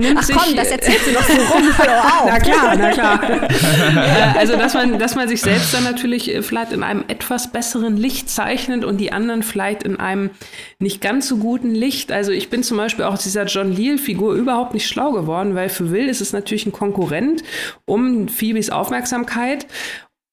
[0.00, 0.36] nimmt Ach sich.
[0.36, 1.62] komm, das erzählst du doch so rum.
[2.26, 3.20] na klar, na klar.
[3.22, 7.50] äh, also dass man, dass man sich selbst dann natürlich äh, vielleicht in einem etwas
[7.50, 10.30] besseren Licht zeichnet und die anderen vielleicht in einem
[10.78, 12.12] nicht ganz so guten Licht.
[12.12, 15.90] Also ich bin zum Beispiel auch dieser John Leal-Figur überhaupt nicht schlau geworden, weil für
[15.90, 17.42] Will ist es natürlich ein Konkurrent
[17.86, 19.66] um Phoebes Aufmerksamkeit.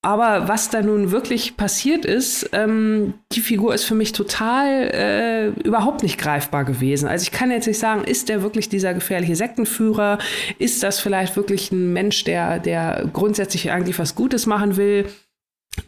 [0.04, 5.47] Aber was da nun wirklich passiert ist, ähm, die Figur ist für mich total äh,
[5.62, 7.08] überhaupt nicht greifbar gewesen.
[7.08, 10.18] Also ich kann jetzt nicht sagen, ist der wirklich dieser gefährliche Sektenführer?
[10.58, 15.06] Ist das vielleicht wirklich ein Mensch, der, der grundsätzlich eigentlich was Gutes machen will?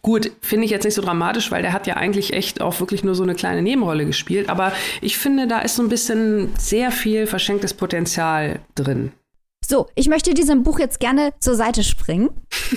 [0.04, 3.04] Gut, finde ich jetzt nicht so dramatisch, weil der hat ja eigentlich echt auch wirklich
[3.04, 4.48] nur so eine kleine Nebenrolle gespielt.
[4.48, 9.12] Aber ich finde, da ist so ein bisschen sehr viel verschenktes Potenzial drin.
[9.66, 12.30] So, ich möchte diesem Buch jetzt gerne zur Seite springen.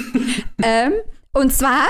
[0.62, 0.92] ähm,
[1.36, 1.88] und zwar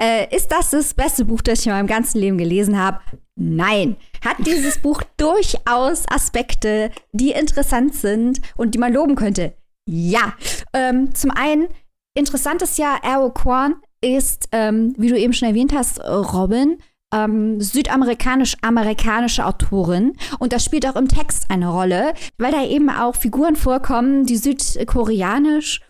[0.00, 3.00] äh, ist das das beste Buch, das ich in meinem ganzen Leben gelesen habe.
[3.36, 3.96] Nein.
[4.24, 9.54] Hat dieses Buch durchaus Aspekte, die interessant sind und die man loben könnte?
[9.86, 10.34] Ja.
[10.72, 11.68] Ähm, zum einen,
[12.14, 16.78] interessant ist ja, Arrow Korn ist, ähm, wie du eben schon erwähnt hast, Robin,
[17.12, 20.16] ähm, südamerikanisch-amerikanische Autorin.
[20.38, 24.36] Und das spielt auch im Text eine Rolle, weil da eben auch Figuren vorkommen, die
[24.36, 25.80] südkoreanisch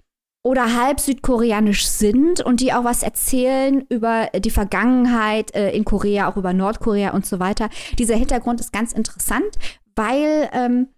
[0.43, 6.29] oder halb südkoreanisch sind und die auch was erzählen über die Vergangenheit äh, in Korea,
[6.29, 7.69] auch über Nordkorea und so weiter.
[7.99, 9.59] Dieser Hintergrund ist ganz interessant,
[9.95, 10.89] weil ähm,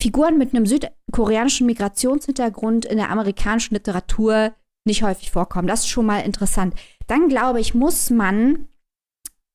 [0.00, 4.54] Figuren mit einem südkoreanischen Migrationshintergrund in der amerikanischen Literatur
[4.86, 5.68] nicht häufig vorkommen.
[5.68, 6.74] Das ist schon mal interessant.
[7.06, 8.68] Dann glaube ich, muss man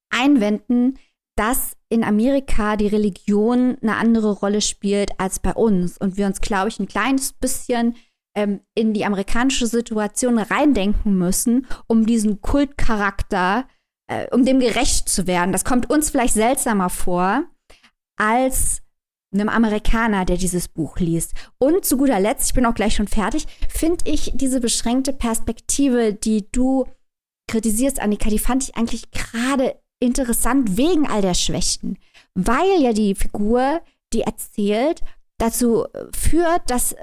[0.09, 0.99] einwenden,
[1.35, 6.41] dass in Amerika die Religion eine andere Rolle spielt als bei uns und wir uns,
[6.41, 7.95] glaube ich, ein kleines bisschen
[8.35, 13.67] ähm, in die amerikanische Situation reindenken müssen, um diesen Kultcharakter,
[14.07, 15.51] äh, um dem gerecht zu werden.
[15.51, 17.43] Das kommt uns vielleicht seltsamer vor
[18.17, 18.81] als
[19.33, 21.33] einem Amerikaner, der dieses Buch liest.
[21.57, 26.13] Und zu guter Letzt, ich bin auch gleich schon fertig, finde ich diese beschränkte Perspektive,
[26.13, 26.85] die du
[27.47, 31.97] kritisierst, Annika, die fand ich eigentlich gerade interessant wegen all der Schwächen.
[32.33, 33.81] Weil ja die Figur,
[34.13, 35.01] die erzählt,
[35.37, 36.95] dazu führt, dass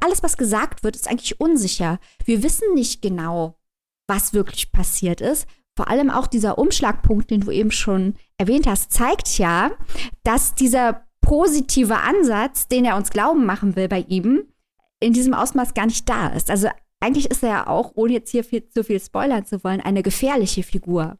[0.00, 1.98] alles, was gesagt wird, ist eigentlich unsicher.
[2.24, 3.58] Wir wissen nicht genau,
[4.06, 5.46] was wirklich passiert ist.
[5.76, 9.70] Vor allem auch dieser Umschlagpunkt, den du eben schon erwähnt hast, zeigt ja,
[10.24, 14.42] dass dieser positive Ansatz, den er uns glauben machen will bei ihm,
[15.00, 16.50] in diesem Ausmaß gar nicht da ist.
[16.50, 16.68] Also
[17.00, 20.02] eigentlich ist er ja auch, ohne jetzt hier viel, zu viel spoilern zu wollen, eine
[20.02, 21.18] gefährliche Figur.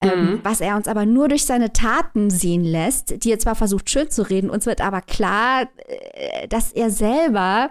[0.00, 0.40] Ähm, mhm.
[0.44, 4.10] Was er uns aber nur durch seine Taten sehen lässt, die er zwar versucht schön
[4.10, 7.70] zu reden, uns wird aber klar, äh, dass er selber,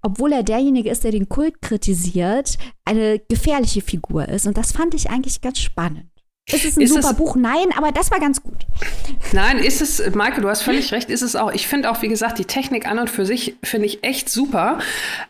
[0.00, 4.46] obwohl er derjenige ist, der den Kult kritisiert, eine gefährliche Figur ist.
[4.46, 6.10] Und das fand ich eigentlich ganz spannend.
[6.52, 7.36] Ist es ein ist super es, Buch?
[7.36, 8.66] Nein, aber das war ganz gut.
[9.32, 11.52] Nein, ist es, Maike, du hast völlig recht, ist es auch.
[11.52, 14.78] Ich finde auch, wie gesagt, die Technik an und für sich finde ich echt super.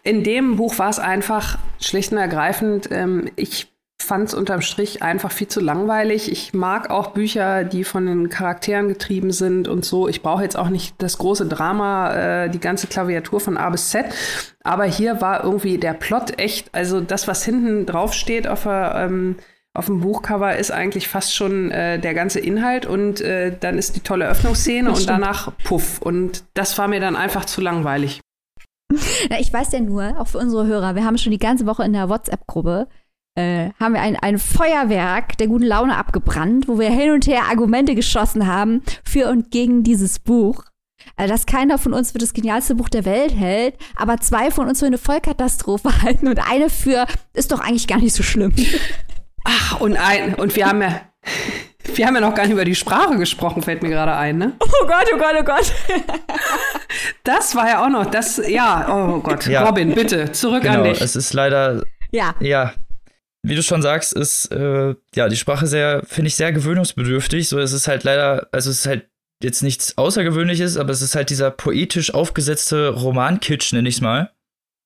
[0.02, 3.69] In dem Buch war es einfach schlicht und ergreifend, ähm, ich
[4.02, 6.30] fand es unterm Strich einfach viel zu langweilig.
[6.30, 10.08] Ich mag auch Bücher, die von den Charakteren getrieben sind und so.
[10.08, 13.90] Ich brauche jetzt auch nicht das große Drama, äh, die ganze Klaviatur von A bis
[13.90, 14.06] Z.
[14.62, 18.94] Aber hier war irgendwie der Plot echt, also das, was hinten drauf steht auf der
[18.96, 19.36] ähm,
[19.72, 23.94] auf dem Buchcover ist eigentlich fast schon äh, der ganze Inhalt und äh, dann ist
[23.94, 26.02] die tolle Öffnungsszene und danach puff.
[26.02, 28.20] Und das war mir dann einfach zu langweilig.
[29.30, 31.84] Na, ich weiß ja nur, auch für unsere Hörer, wir haben schon die ganze Woche
[31.84, 32.88] in der WhatsApp-Gruppe
[33.40, 37.44] äh, haben wir ein, ein Feuerwerk der guten Laune abgebrannt, wo wir hin und her
[37.50, 40.64] Argumente geschossen haben für und gegen dieses Buch.
[41.16, 44.68] Also, dass keiner von uns für das genialste Buch der Welt hält, aber zwei von
[44.68, 48.54] uns für eine Vollkatastrophe halten und eine für ist doch eigentlich gar nicht so schlimm.
[49.44, 51.00] Ach, und ein, und wir haben ja,
[51.94, 54.52] wir haben ja noch gar nicht über die Sprache gesprochen, fällt mir gerade ein, ne?
[54.60, 55.72] Oh Gott, oh Gott, oh Gott.
[57.22, 59.46] Das war ja auch noch, das, ja, oh Gott.
[59.46, 59.64] Ja.
[59.64, 61.00] Robin, bitte, zurück genau, an dich.
[61.00, 62.72] Es ist leider, ja, ja
[63.42, 67.48] wie du schon sagst, ist äh, ja die Sprache sehr, finde ich, sehr gewöhnungsbedürftig.
[67.48, 69.08] So, es ist halt leider, also es ist halt
[69.42, 74.30] jetzt nichts Außergewöhnliches, aber es ist halt dieser poetisch aufgesetzte Romankitsch, nenne ich es mal.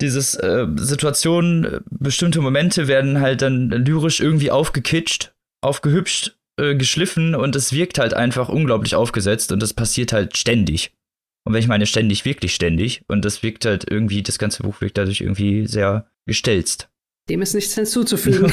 [0.00, 7.56] Dieses äh, Situationen, bestimmte Momente werden halt dann lyrisch irgendwie aufgekitscht, aufgehübscht, äh, geschliffen und
[7.56, 10.92] es wirkt halt einfach unglaublich aufgesetzt und das passiert halt ständig.
[11.44, 13.02] Und wenn ich meine ständig, wirklich ständig.
[13.06, 16.88] Und das wirkt halt irgendwie, das ganze Buch wirkt dadurch irgendwie sehr gestelzt.
[17.28, 18.52] Dem ist nichts hinzuzufügen.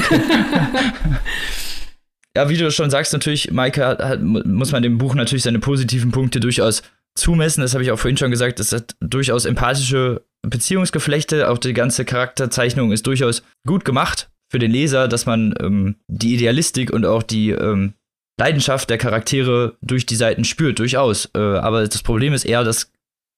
[2.36, 5.58] ja, wie du schon sagst, natürlich, Maike hat, hat, muss man dem Buch natürlich seine
[5.58, 6.82] positiven Punkte durchaus
[7.14, 7.60] zumessen.
[7.60, 8.60] Das habe ich auch vorhin schon gesagt.
[8.60, 11.50] Es hat durchaus empathische Beziehungsgeflechte.
[11.50, 16.34] Auch die ganze Charakterzeichnung ist durchaus gut gemacht für den Leser, dass man ähm, die
[16.34, 17.94] Idealistik und auch die ähm,
[18.38, 21.30] Leidenschaft der Charaktere durch die Seiten spürt, durchaus.
[21.34, 22.90] Äh, aber das Problem ist eher, dass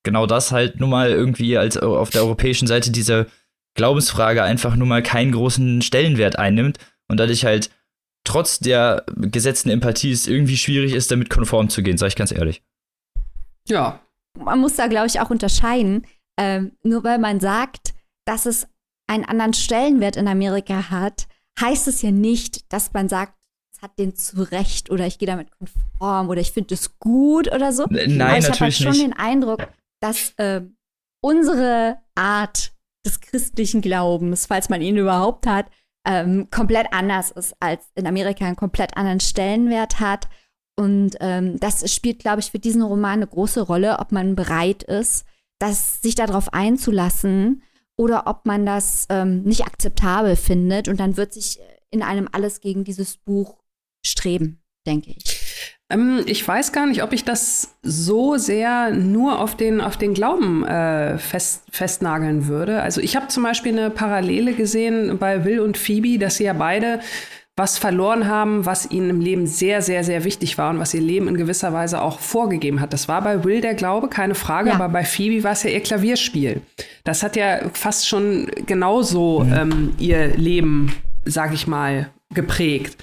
[0.05, 3.27] genau das halt nun mal irgendwie als auf der europäischen Seite diese
[3.75, 7.71] Glaubensfrage einfach nun mal keinen großen Stellenwert einnimmt und dadurch halt
[8.25, 12.33] trotz der gesetzten Empathie es irgendwie schwierig ist, damit konform zu gehen, sage ich ganz
[12.33, 12.63] ehrlich.
[13.69, 14.01] Ja.
[14.39, 16.07] Man muss da, glaube ich, auch unterscheiden.
[16.39, 17.95] Ähm, nur weil man sagt,
[18.27, 18.67] dass es
[19.07, 21.29] einen anderen Stellenwert in Amerika hat,
[21.61, 23.35] heißt es ja nicht, dass man sagt,
[23.75, 27.53] es hat den zu Recht oder ich gehe damit konform oder ich finde es gut
[27.53, 27.87] oder so.
[27.89, 29.03] Nein, Aber ich natürlich habe halt schon nicht.
[29.03, 29.69] den Eindruck,
[30.01, 30.63] dass äh,
[31.21, 32.73] unsere Art
[33.05, 35.67] des christlichen Glaubens, falls man ihn überhaupt hat,
[36.07, 40.29] ähm, komplett anders ist als in Amerika einen komplett anderen Stellenwert hat.
[40.77, 44.83] Und ähm, das spielt, glaube ich, für diesen Roman eine große Rolle, ob man bereit
[44.83, 45.25] ist,
[45.59, 47.63] das, sich darauf einzulassen
[47.97, 50.89] oder ob man das ähm, nicht akzeptabel findet.
[50.89, 53.63] Und dann wird sich in einem alles gegen dieses Buch
[54.05, 55.34] streben, denke ich.
[55.91, 60.15] Ähm, ich weiß gar nicht, ob ich das so sehr nur auf den, auf den
[60.15, 62.81] Glauben äh, fest, festnageln würde.
[62.83, 66.53] Also ich habe zum Beispiel eine Parallele gesehen bei Will und Phoebe, dass sie ja
[66.55, 67.01] beide
[67.57, 71.01] was verloren haben, was ihnen im Leben sehr, sehr, sehr wichtig war und was ihr
[71.01, 72.93] Leben in gewisser Weise auch vorgegeben hat.
[72.93, 74.75] Das war bei Will der Glaube, keine Frage, Ja.
[74.75, 76.63] aber bei Phoebe war es ja ihr Klavierspiel.
[77.05, 82.97] Das hat ja fast schon genauso ähm, ihr Leben, sag ich mal, geprägt.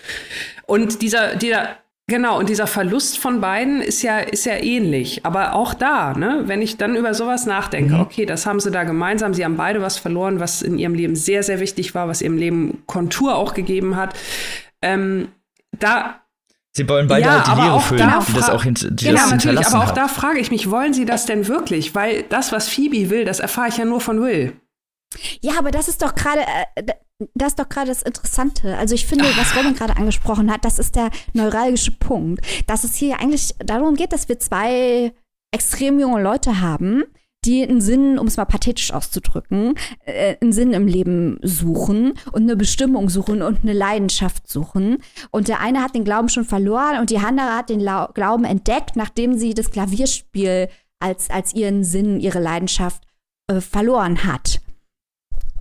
[0.65, 1.77] Und dieser, dieser,
[2.11, 5.25] genau, und dieser Verlust von beiden ist ja, ist ja ähnlich.
[5.25, 8.83] Aber auch da, ne, wenn ich dann über sowas nachdenke, okay, das haben sie da
[8.83, 12.21] gemeinsam, sie haben beide was verloren, was in ihrem Leben sehr, sehr wichtig war, was
[12.21, 14.13] ihrem Leben Kontur auch gegeben hat.
[14.81, 15.29] Ähm,
[15.79, 16.17] da
[16.73, 19.11] Sie wollen beide Ja, halt die Leere füllen, da die das auch hint die ja,
[19.13, 19.95] das natürlich, aber auch haben.
[19.95, 21.95] da frage ich mich, wollen sie das denn wirklich?
[21.95, 24.53] Weil das, was Phoebe will, das erfahre ich ja nur von Will.
[25.41, 26.93] Ja, aber das ist doch gerade, äh,
[27.33, 28.77] das ist doch gerade das Interessante.
[28.77, 32.45] Also ich finde, was Robin gerade angesprochen hat, das ist der neuralgische Punkt.
[32.67, 35.13] Dass es hier eigentlich darum geht, dass wir zwei
[35.51, 37.03] extrem junge Leute haben,
[37.43, 39.73] die einen Sinn, um es mal pathetisch auszudrücken,
[40.05, 44.99] äh, einen Sinn im Leben suchen und eine Bestimmung suchen und eine Leidenschaft suchen.
[45.31, 48.45] Und der eine hat den Glauben schon verloren und die andere hat den Lau Glauben
[48.45, 53.03] entdeckt, nachdem sie das Klavierspiel als, als ihren Sinn, ihre Leidenschaft
[53.47, 54.61] äh, verloren hat.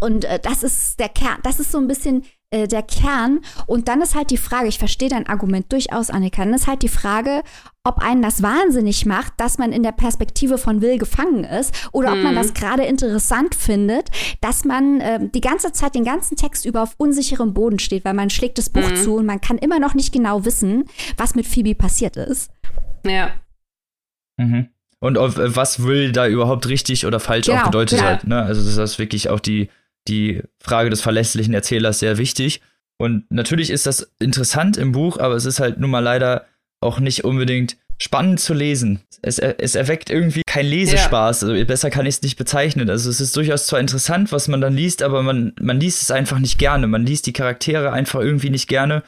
[0.00, 3.40] Und äh, das ist der Kern, das ist so ein bisschen äh, der Kern.
[3.66, 6.82] Und dann ist halt die Frage, ich verstehe dein Argument durchaus, Annika, dann ist halt
[6.82, 7.42] die Frage,
[7.84, 12.12] ob einen das wahnsinnig macht, dass man in der Perspektive von Will gefangen ist oder
[12.12, 16.66] ob man das gerade interessant findet, dass man äh, die ganze Zeit, den ganzen Text
[16.66, 19.78] über auf unsicherem Boden steht, weil man schlägt das Buch zu und man kann immer
[19.78, 20.84] noch nicht genau wissen,
[21.16, 22.50] was mit Phoebe passiert ist.
[23.06, 23.30] Ja.
[24.36, 24.68] Mhm.
[24.98, 28.04] Und auf, äh, was will da überhaupt richtig oder falsch Genau, auch bedeutet ja.
[28.04, 28.26] halt.
[28.26, 28.42] Ne?
[28.42, 29.70] Also das ist wirklich auch die,
[30.10, 32.60] die Frage des verlässlichen Erzählers sehr wichtig.
[32.98, 36.46] Und natürlich ist das interessant im Buch, aber es ist halt nun mal leider
[36.80, 39.00] auch nicht unbedingt spannend zu lesen.
[39.22, 41.44] Es, es erweckt irgendwie keinen Lesespaß.
[41.44, 42.88] Also besser kann ich es nicht bezeichnen.
[42.88, 46.10] Also es ist durchaus zwar interessant, was man dann liest, aber man, man liest es
[46.10, 46.86] einfach nicht gerne.
[46.86, 49.02] Man liest die Charaktere einfach irgendwie nicht gerne.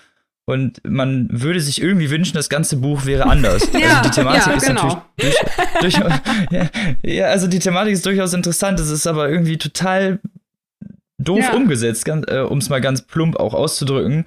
[0.44, 3.68] Und man würde sich irgendwie wünschen, das ganze Buch wäre anders.
[3.78, 4.82] Ja, also die Thematik ja, ist genau.
[5.16, 5.36] natürlich
[5.80, 6.12] durch, durch,
[6.50, 6.70] ja,
[7.03, 8.78] ja, also die Thematik ist durchaus interessant.
[8.80, 10.18] Es ist aber irgendwie total
[11.25, 11.55] doof Ja.
[11.55, 14.27] umgesetzt, äh, um es mal ganz plump auch auszudrücken.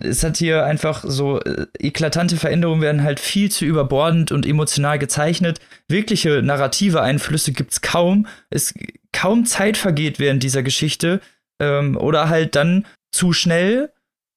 [0.00, 4.98] Es hat hier einfach so äh, eklatante Veränderungen werden halt viel zu überbordend und emotional
[4.98, 5.58] gezeichnet.
[5.88, 8.26] Wirkliche narrative Einflüsse gibt's kaum.
[8.48, 8.74] Es
[9.12, 11.20] kaum Zeit vergeht während dieser Geschichte
[11.60, 13.90] ähm, oder halt dann zu schnell.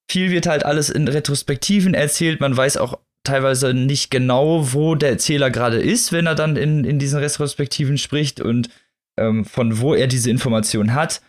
[0.10, 2.42] Viel wird halt alles in Retrospektiven erzählt.
[2.42, 6.84] Man weiß auch teilweise nicht genau, wo der Erzähler gerade ist, wenn er dann in,
[6.86, 8.70] in diesen Retrospektiven spricht und
[9.18, 11.22] ähm, von wo er diese Information hat.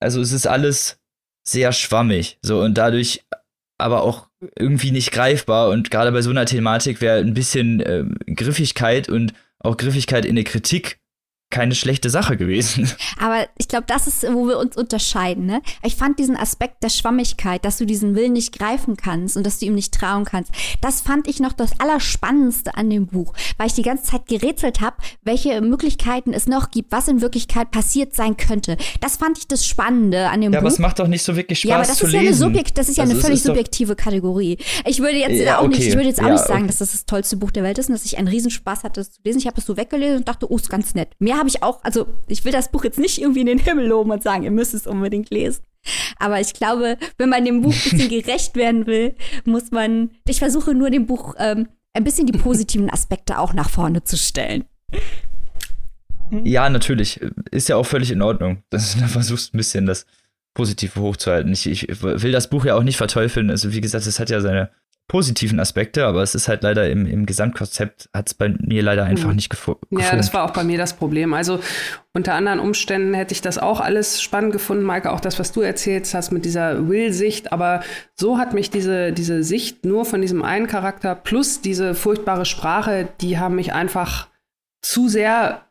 [0.00, 0.98] Also es ist alles
[1.46, 2.38] sehr schwammig.
[2.42, 3.24] So und dadurch
[3.78, 4.28] aber auch
[4.58, 5.70] irgendwie nicht greifbar.
[5.70, 10.36] Und gerade bei so einer Thematik wäre ein bisschen ähm, Griffigkeit und auch Griffigkeit in
[10.36, 10.98] der Kritik
[11.50, 12.88] keine schlechte Sache gewesen.
[13.18, 15.46] Aber ich glaube, das ist, wo wir uns unterscheiden.
[15.46, 15.60] Ne?
[15.82, 19.58] Ich fand diesen Aspekt der Schwammigkeit, dass du diesen Willen nicht greifen kannst und dass
[19.58, 23.66] du ihm nicht trauen kannst, das fand ich noch das Allerspannendste an dem Buch, weil
[23.66, 28.14] ich die ganze Zeit gerätselt habe, welche Möglichkeiten es noch gibt, was in Wirklichkeit passiert
[28.14, 28.76] sein könnte.
[29.00, 30.66] Das fand ich das Spannende an dem Ja, Buch.
[30.66, 32.34] aber es macht doch nicht so wirklich Spaß ja, aber das zu ist ja, eine.
[32.34, 34.58] Subjekt, das ist ja Also eine es völlig subjektive Kategorie.
[34.86, 35.88] Ich würde jetzt Ja, auch nicht, okay.
[35.88, 36.66] ich würde jetzt auch Ja, nicht sagen, okay.
[36.68, 39.10] dass das das tollste Buch der Welt ist und dass ich einen Riesenspaß hatte, das
[39.12, 39.38] zu lesen.
[39.38, 41.08] Ich habe es so weggelesen und dachte, oh, ist ganz nett.
[41.18, 43.88] Mehr habe ich auch, also ich will das Buch jetzt nicht irgendwie in den Himmel
[43.88, 45.62] loben und sagen, ihr müsst es unbedingt lesen.
[46.18, 49.14] Aber ich glaube, wenn man dem Buch ein bisschen gerecht werden will,
[49.44, 50.10] muss man.
[50.28, 54.16] Ich versuche nur dem Buch ähm, ein bisschen die positiven Aspekte auch nach vorne zu
[54.16, 54.64] stellen.
[56.44, 57.20] Ja, natürlich.
[57.50, 60.06] Ist ja auch völlig in Ordnung, dass du da versuchst, ein bisschen das
[60.54, 61.52] Positive hochzuhalten.
[61.52, 63.50] Ich, ich will das Buch ja auch nicht verteufeln.
[63.50, 64.70] Also, wie gesagt, es hat ja seine
[65.10, 69.02] positiven Aspekte, aber es ist halt leider im, im Gesamtkonzept hat es bei mir leider
[69.02, 69.34] einfach mhm.
[69.34, 69.98] nicht gefunden.
[69.98, 71.34] Ja, das war auch bei mir das Problem.
[71.34, 71.58] Also
[72.12, 75.62] unter anderen Umständen hätte ich das auch alles spannend gefunden, Maike, auch das, was du
[75.62, 77.82] erzählt hast mit dieser Will-Sicht, aber
[78.14, 83.08] so hat mich diese, diese Sicht nur von diesem einen Charakter plus diese furchtbare Sprache,
[83.20, 84.28] die haben mich einfach
[84.80, 85.62] zu sehr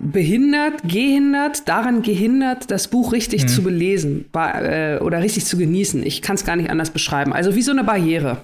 [0.00, 3.48] behindert, gehindert, daran gehindert, das Buch richtig mhm.
[3.48, 6.04] zu belesen äh, oder richtig zu genießen.
[6.04, 7.32] Ich kann es gar nicht anders beschreiben.
[7.32, 8.38] Also wie so eine Barriere.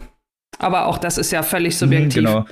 [0.59, 2.25] Aber auch das ist ja völlig mhm, subjektiv.
[2.25, 2.45] Genau.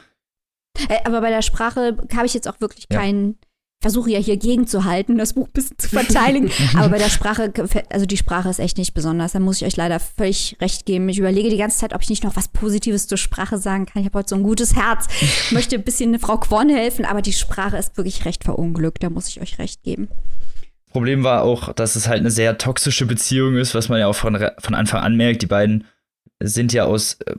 [0.89, 2.99] Äh, aber bei der Sprache habe ich jetzt auch wirklich ja.
[2.99, 3.39] keinen
[3.85, 6.51] versuche ja hier gegenzuhalten, das Buch ein bisschen zu verteidigen.
[6.75, 7.53] Aber bei der Sprache,
[7.91, 9.33] also die Sprache ist echt nicht besonders.
[9.33, 11.07] Da muss ich euch leider völlig recht geben.
[11.11, 14.01] Ich überlege die ganze Zeit, ob ich nicht noch was Positives zur Sprache sagen kann.
[14.01, 15.07] Ich habe heute so ein gutes Herz,
[15.51, 19.03] möchte ein bisschen eine Frau Quorn helfen, aber die Sprache ist wirklich recht verunglückt.
[19.03, 20.09] Da muss ich euch recht geben.
[20.91, 24.17] Problem war auch, dass es halt eine sehr toxische Beziehung ist, was man ja auch
[24.17, 25.43] von, von Anfang an merkt.
[25.43, 25.85] Die beiden
[26.41, 27.35] sind ja aus äh,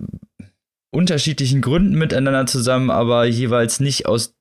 [0.96, 4.36] unterschiedlichen Gründen miteinander zusammen, aber jeweils nicht aus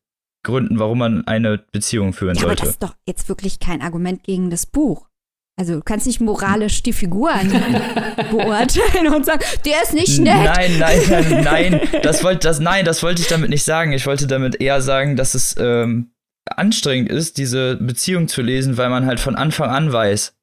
[0.44, 2.62] Gründen, warum man eine Beziehung führen ja, sollte.
[2.62, 5.09] Aber das ist doch jetzt wirklich kein Argument gegen das Buch.
[5.57, 7.48] Also du kannst nicht moralisch die Figuren
[8.30, 10.44] beurteilen und sagen, der ist nicht nett.
[10.44, 11.80] Nein, nein, nein, nein.
[12.02, 13.92] Das wollte, das, nein, das wollte ich damit nicht sagen.
[13.92, 16.11] Ich wollte damit eher sagen, dass es ähm,
[16.44, 20.36] anstrengend ist, diese Beziehung zu lesen, weil man halt von Anfang an weiß,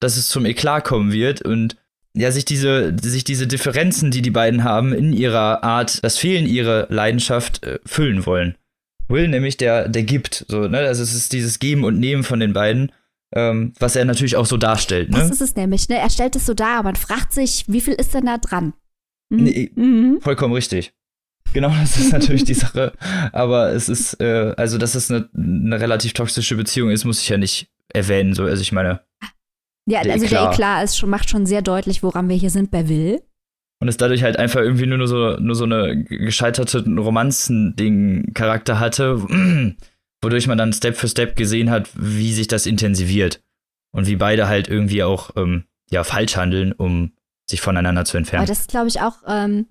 [0.00, 1.76] dass es zum Eklat kommen wird und
[2.18, 6.46] ja, sich diese, sich diese Differenzen, die die beiden haben, in ihrer Art, das Fehlen
[6.46, 8.56] ihrer Leidenschaft äh, füllen wollen.
[9.08, 10.78] Will nämlich, der, der gibt, so, ne?
[10.78, 12.92] Also es ist dieses Geben und Nehmen von den beiden,
[13.32, 15.18] ähm, was er natürlich auch so darstellt, ne?
[15.18, 15.96] Das ist es nämlich, ne?
[15.96, 18.74] Er stellt es so dar, aber man fragt sich, wie viel ist denn da dran?
[19.30, 19.44] Mhm.
[19.44, 20.20] Nee, mhm.
[20.20, 20.92] Vollkommen richtig.
[21.52, 22.92] Genau, das ist natürlich die Sache.
[23.32, 27.28] Aber es ist, äh, also, dass es eine, eine relativ toxische Beziehung ist, muss ich
[27.28, 28.34] ja nicht erwähnen.
[28.34, 29.00] So, also ich meine,
[29.88, 32.88] ja, also der Eklat ist schon, macht schon sehr deutlich, woran wir hier sind bei
[32.88, 33.22] Will.
[33.80, 39.18] Und es dadurch halt einfach irgendwie nur so, nur so eine gescheiterte Romanzen-Ding-Charakter hatte,
[40.22, 43.40] wodurch man dann Step für Step gesehen hat, wie sich das intensiviert.
[43.92, 47.12] Und wie beide halt irgendwie auch ähm, ja, falsch handeln, um
[47.48, 48.42] sich voneinander zu entfernen.
[48.42, 49.66] Aber das ist, glaube ich, auch ähm,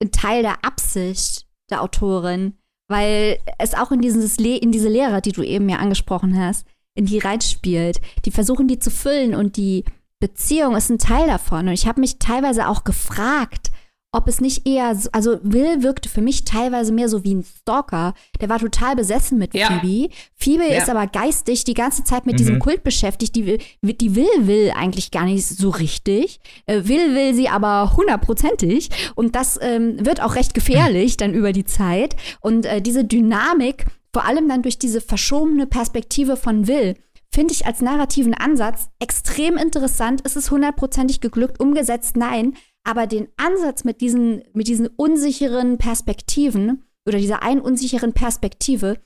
[0.00, 2.54] ein Teil der Absicht der Autorin,
[2.88, 6.66] weil es auch in, dieses Le in diese Lehre, die du eben ja angesprochen hast,
[6.96, 8.00] in die reinspielt.
[8.24, 9.84] Die versuchen, die zu füllen und die
[10.18, 11.68] Beziehung ist ein Teil davon.
[11.68, 13.70] Und ich habe mich teilweise auch gefragt,
[14.16, 17.44] ob es nicht eher, so, also Will wirkte für mich teilweise mehr so wie ein
[17.44, 18.14] Stalker.
[18.40, 19.66] Der war total besessen mit ja.
[19.66, 20.12] Phoebe.
[20.34, 20.78] Phoebe ja.
[20.78, 22.38] ist aber geistig die ganze Zeit mit mhm.
[22.38, 23.36] diesem Kult beschäftigt.
[23.36, 26.40] Die, die will, will eigentlich gar nicht so richtig.
[26.64, 28.88] Äh, will, will sie aber hundertprozentig.
[29.16, 32.16] Und das ähm, wird auch recht gefährlich dann über die Zeit.
[32.40, 33.84] Und äh, diese Dynamik
[34.16, 36.94] vor allem dann durch diese verschobene Perspektive von Will,
[37.30, 40.22] finde ich als narrativen Ansatz extrem interessant.
[40.22, 42.16] Ist es hundertprozentig geglückt, umgesetzt?
[42.16, 42.54] Nein.
[42.82, 48.96] Aber den Ansatz mit diesen, mit diesen unsicheren Perspektiven oder dieser einen unsicheren Perspektive,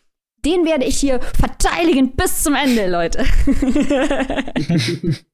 [0.45, 3.25] den werde ich hier verteidigen bis zum Ende, Leute.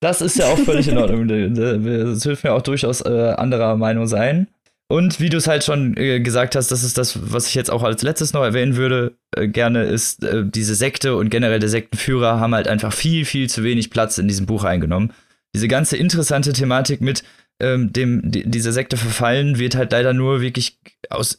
[0.00, 1.28] Das ist ja auch völlig in Ordnung.
[1.54, 4.48] Das hilft mir auch durchaus äh, anderer Meinung sein.
[4.92, 7.70] Und wie du es halt schon äh, gesagt hast, das ist das, was ich jetzt
[7.70, 11.70] auch als letztes noch erwähnen würde, äh, gerne ist, äh, diese Sekte und generell der
[11.70, 15.14] Sektenführer haben halt einfach viel, viel zu wenig Platz in diesem Buch eingenommen.
[15.54, 17.24] Diese ganze interessante Thematik mit
[17.58, 21.38] ähm, dem, die, diese Sekte verfallen wird halt leider nur wirklich aus,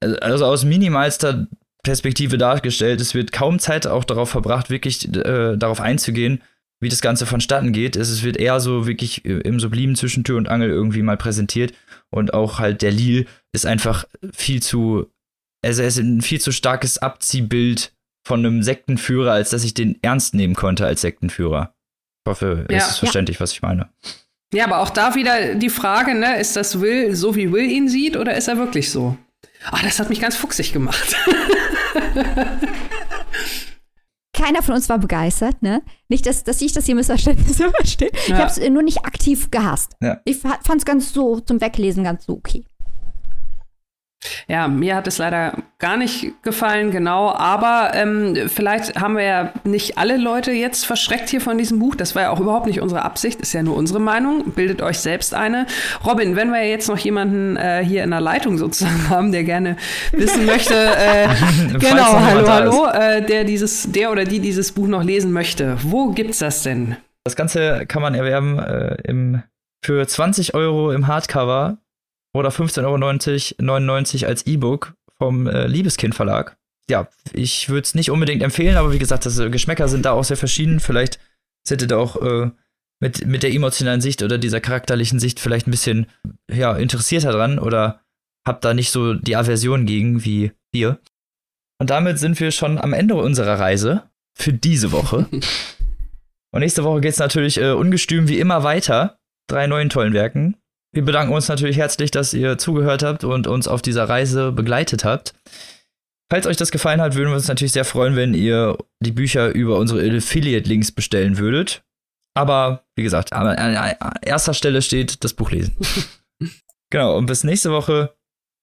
[0.00, 1.48] äh, also aus minimalster
[1.82, 3.02] Perspektive dargestellt.
[3.02, 6.40] Es wird kaum Zeit auch darauf verbracht, wirklich äh, darauf einzugehen,
[6.80, 7.96] wie das Ganze vonstatten geht.
[7.96, 11.72] Es wird eher so wirklich äh, im Sublimen zwischen Tür und Angel irgendwie mal präsentiert.
[12.10, 14.04] Und auch halt der Lil ist einfach
[14.34, 15.10] viel zu,
[15.64, 17.92] also er ist ein viel zu starkes Abziehbild
[18.26, 21.74] von einem Sektenführer, als dass ich den ernst nehmen konnte als Sektenführer.
[22.24, 22.78] Ich hoffe, ja.
[22.78, 23.40] es ist verständlich, ja.
[23.40, 23.88] was ich meine.
[24.52, 27.88] Ja, aber auch da wieder die Frage, ne, ist das Will so, wie Will ihn
[27.88, 29.16] sieht, oder ist er wirklich so?
[29.70, 31.16] Ah, das hat mich ganz fuchsig gemacht.
[34.36, 35.82] keiner von uns war begeistert, ne?
[36.08, 38.10] Nicht, dass, dass ich das hier Missverständnisse verstehe.
[38.12, 38.20] Ja.
[38.26, 39.96] Ich habe es nur nicht aktiv gehasst.
[40.00, 40.20] Ja.
[40.24, 42.64] Ich fand es ganz so zum Weglesen ganz so okay.
[44.48, 47.32] Ja, mir hat es leider gar nicht gefallen, genau.
[47.32, 51.94] Aber ähm, vielleicht haben wir ja nicht alle Leute jetzt verschreckt hier von diesem Buch.
[51.94, 54.52] Das war ja auch überhaupt nicht unsere Absicht, ist ja nur unsere Meinung.
[54.52, 55.66] Bildet euch selbst eine.
[56.04, 59.76] Robin, wenn wir jetzt noch jemanden äh, hier in der Leitung sozusagen haben, der gerne
[60.12, 61.28] wissen möchte, äh,
[61.78, 66.10] genau, hallo, hallo, äh, der dieses, der oder die dieses Buch noch lesen möchte, wo
[66.10, 66.96] gibt's das denn?
[67.24, 69.42] Das Ganze kann man erwerben äh, im,
[69.84, 71.78] für 20 Euro im Hardcover
[72.36, 76.56] oder 15,99 Euro als E-Book vom äh, Liebeskind Verlag.
[76.88, 80.12] Ja, ich würde es nicht unbedingt empfehlen, aber wie gesagt, das, äh, Geschmäcker sind da
[80.12, 80.78] auch sehr verschieden.
[80.78, 81.18] Vielleicht
[81.66, 82.50] seid ihr da auch äh,
[83.00, 86.06] mit, mit der emotionalen Sicht oder dieser charakterlichen Sicht vielleicht ein bisschen
[86.50, 88.00] ja, interessierter dran oder
[88.46, 91.00] habt da nicht so die Aversion gegen wie wir.
[91.78, 94.04] Und damit sind wir schon am Ende unserer Reise
[94.34, 95.26] für diese Woche.
[96.52, 99.18] Und nächste Woche geht es natürlich äh, ungestüm wie immer weiter.
[99.46, 100.56] Drei neuen tollen Werken.
[100.92, 105.04] Wir bedanken uns natürlich herzlich, dass ihr zugehört habt und uns auf dieser Reise begleitet
[105.04, 105.34] habt.
[106.30, 109.54] Falls euch das gefallen hat, würden wir uns natürlich sehr freuen, wenn ihr die Bücher
[109.54, 111.84] über unsere Affiliate-Links bestellen würdet.
[112.34, 113.56] Aber wie gesagt, an
[114.22, 115.76] erster Stelle steht das Buch lesen.
[116.90, 118.14] genau, und bis nächste Woche.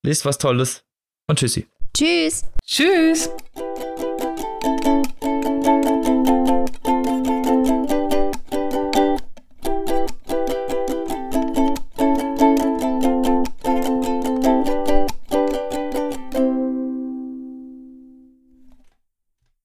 [0.06, 0.84] Lest was Tolles
[1.28, 1.66] und tschüssi.
[1.96, 2.44] Tschüss.
[2.66, 3.30] Tschüss.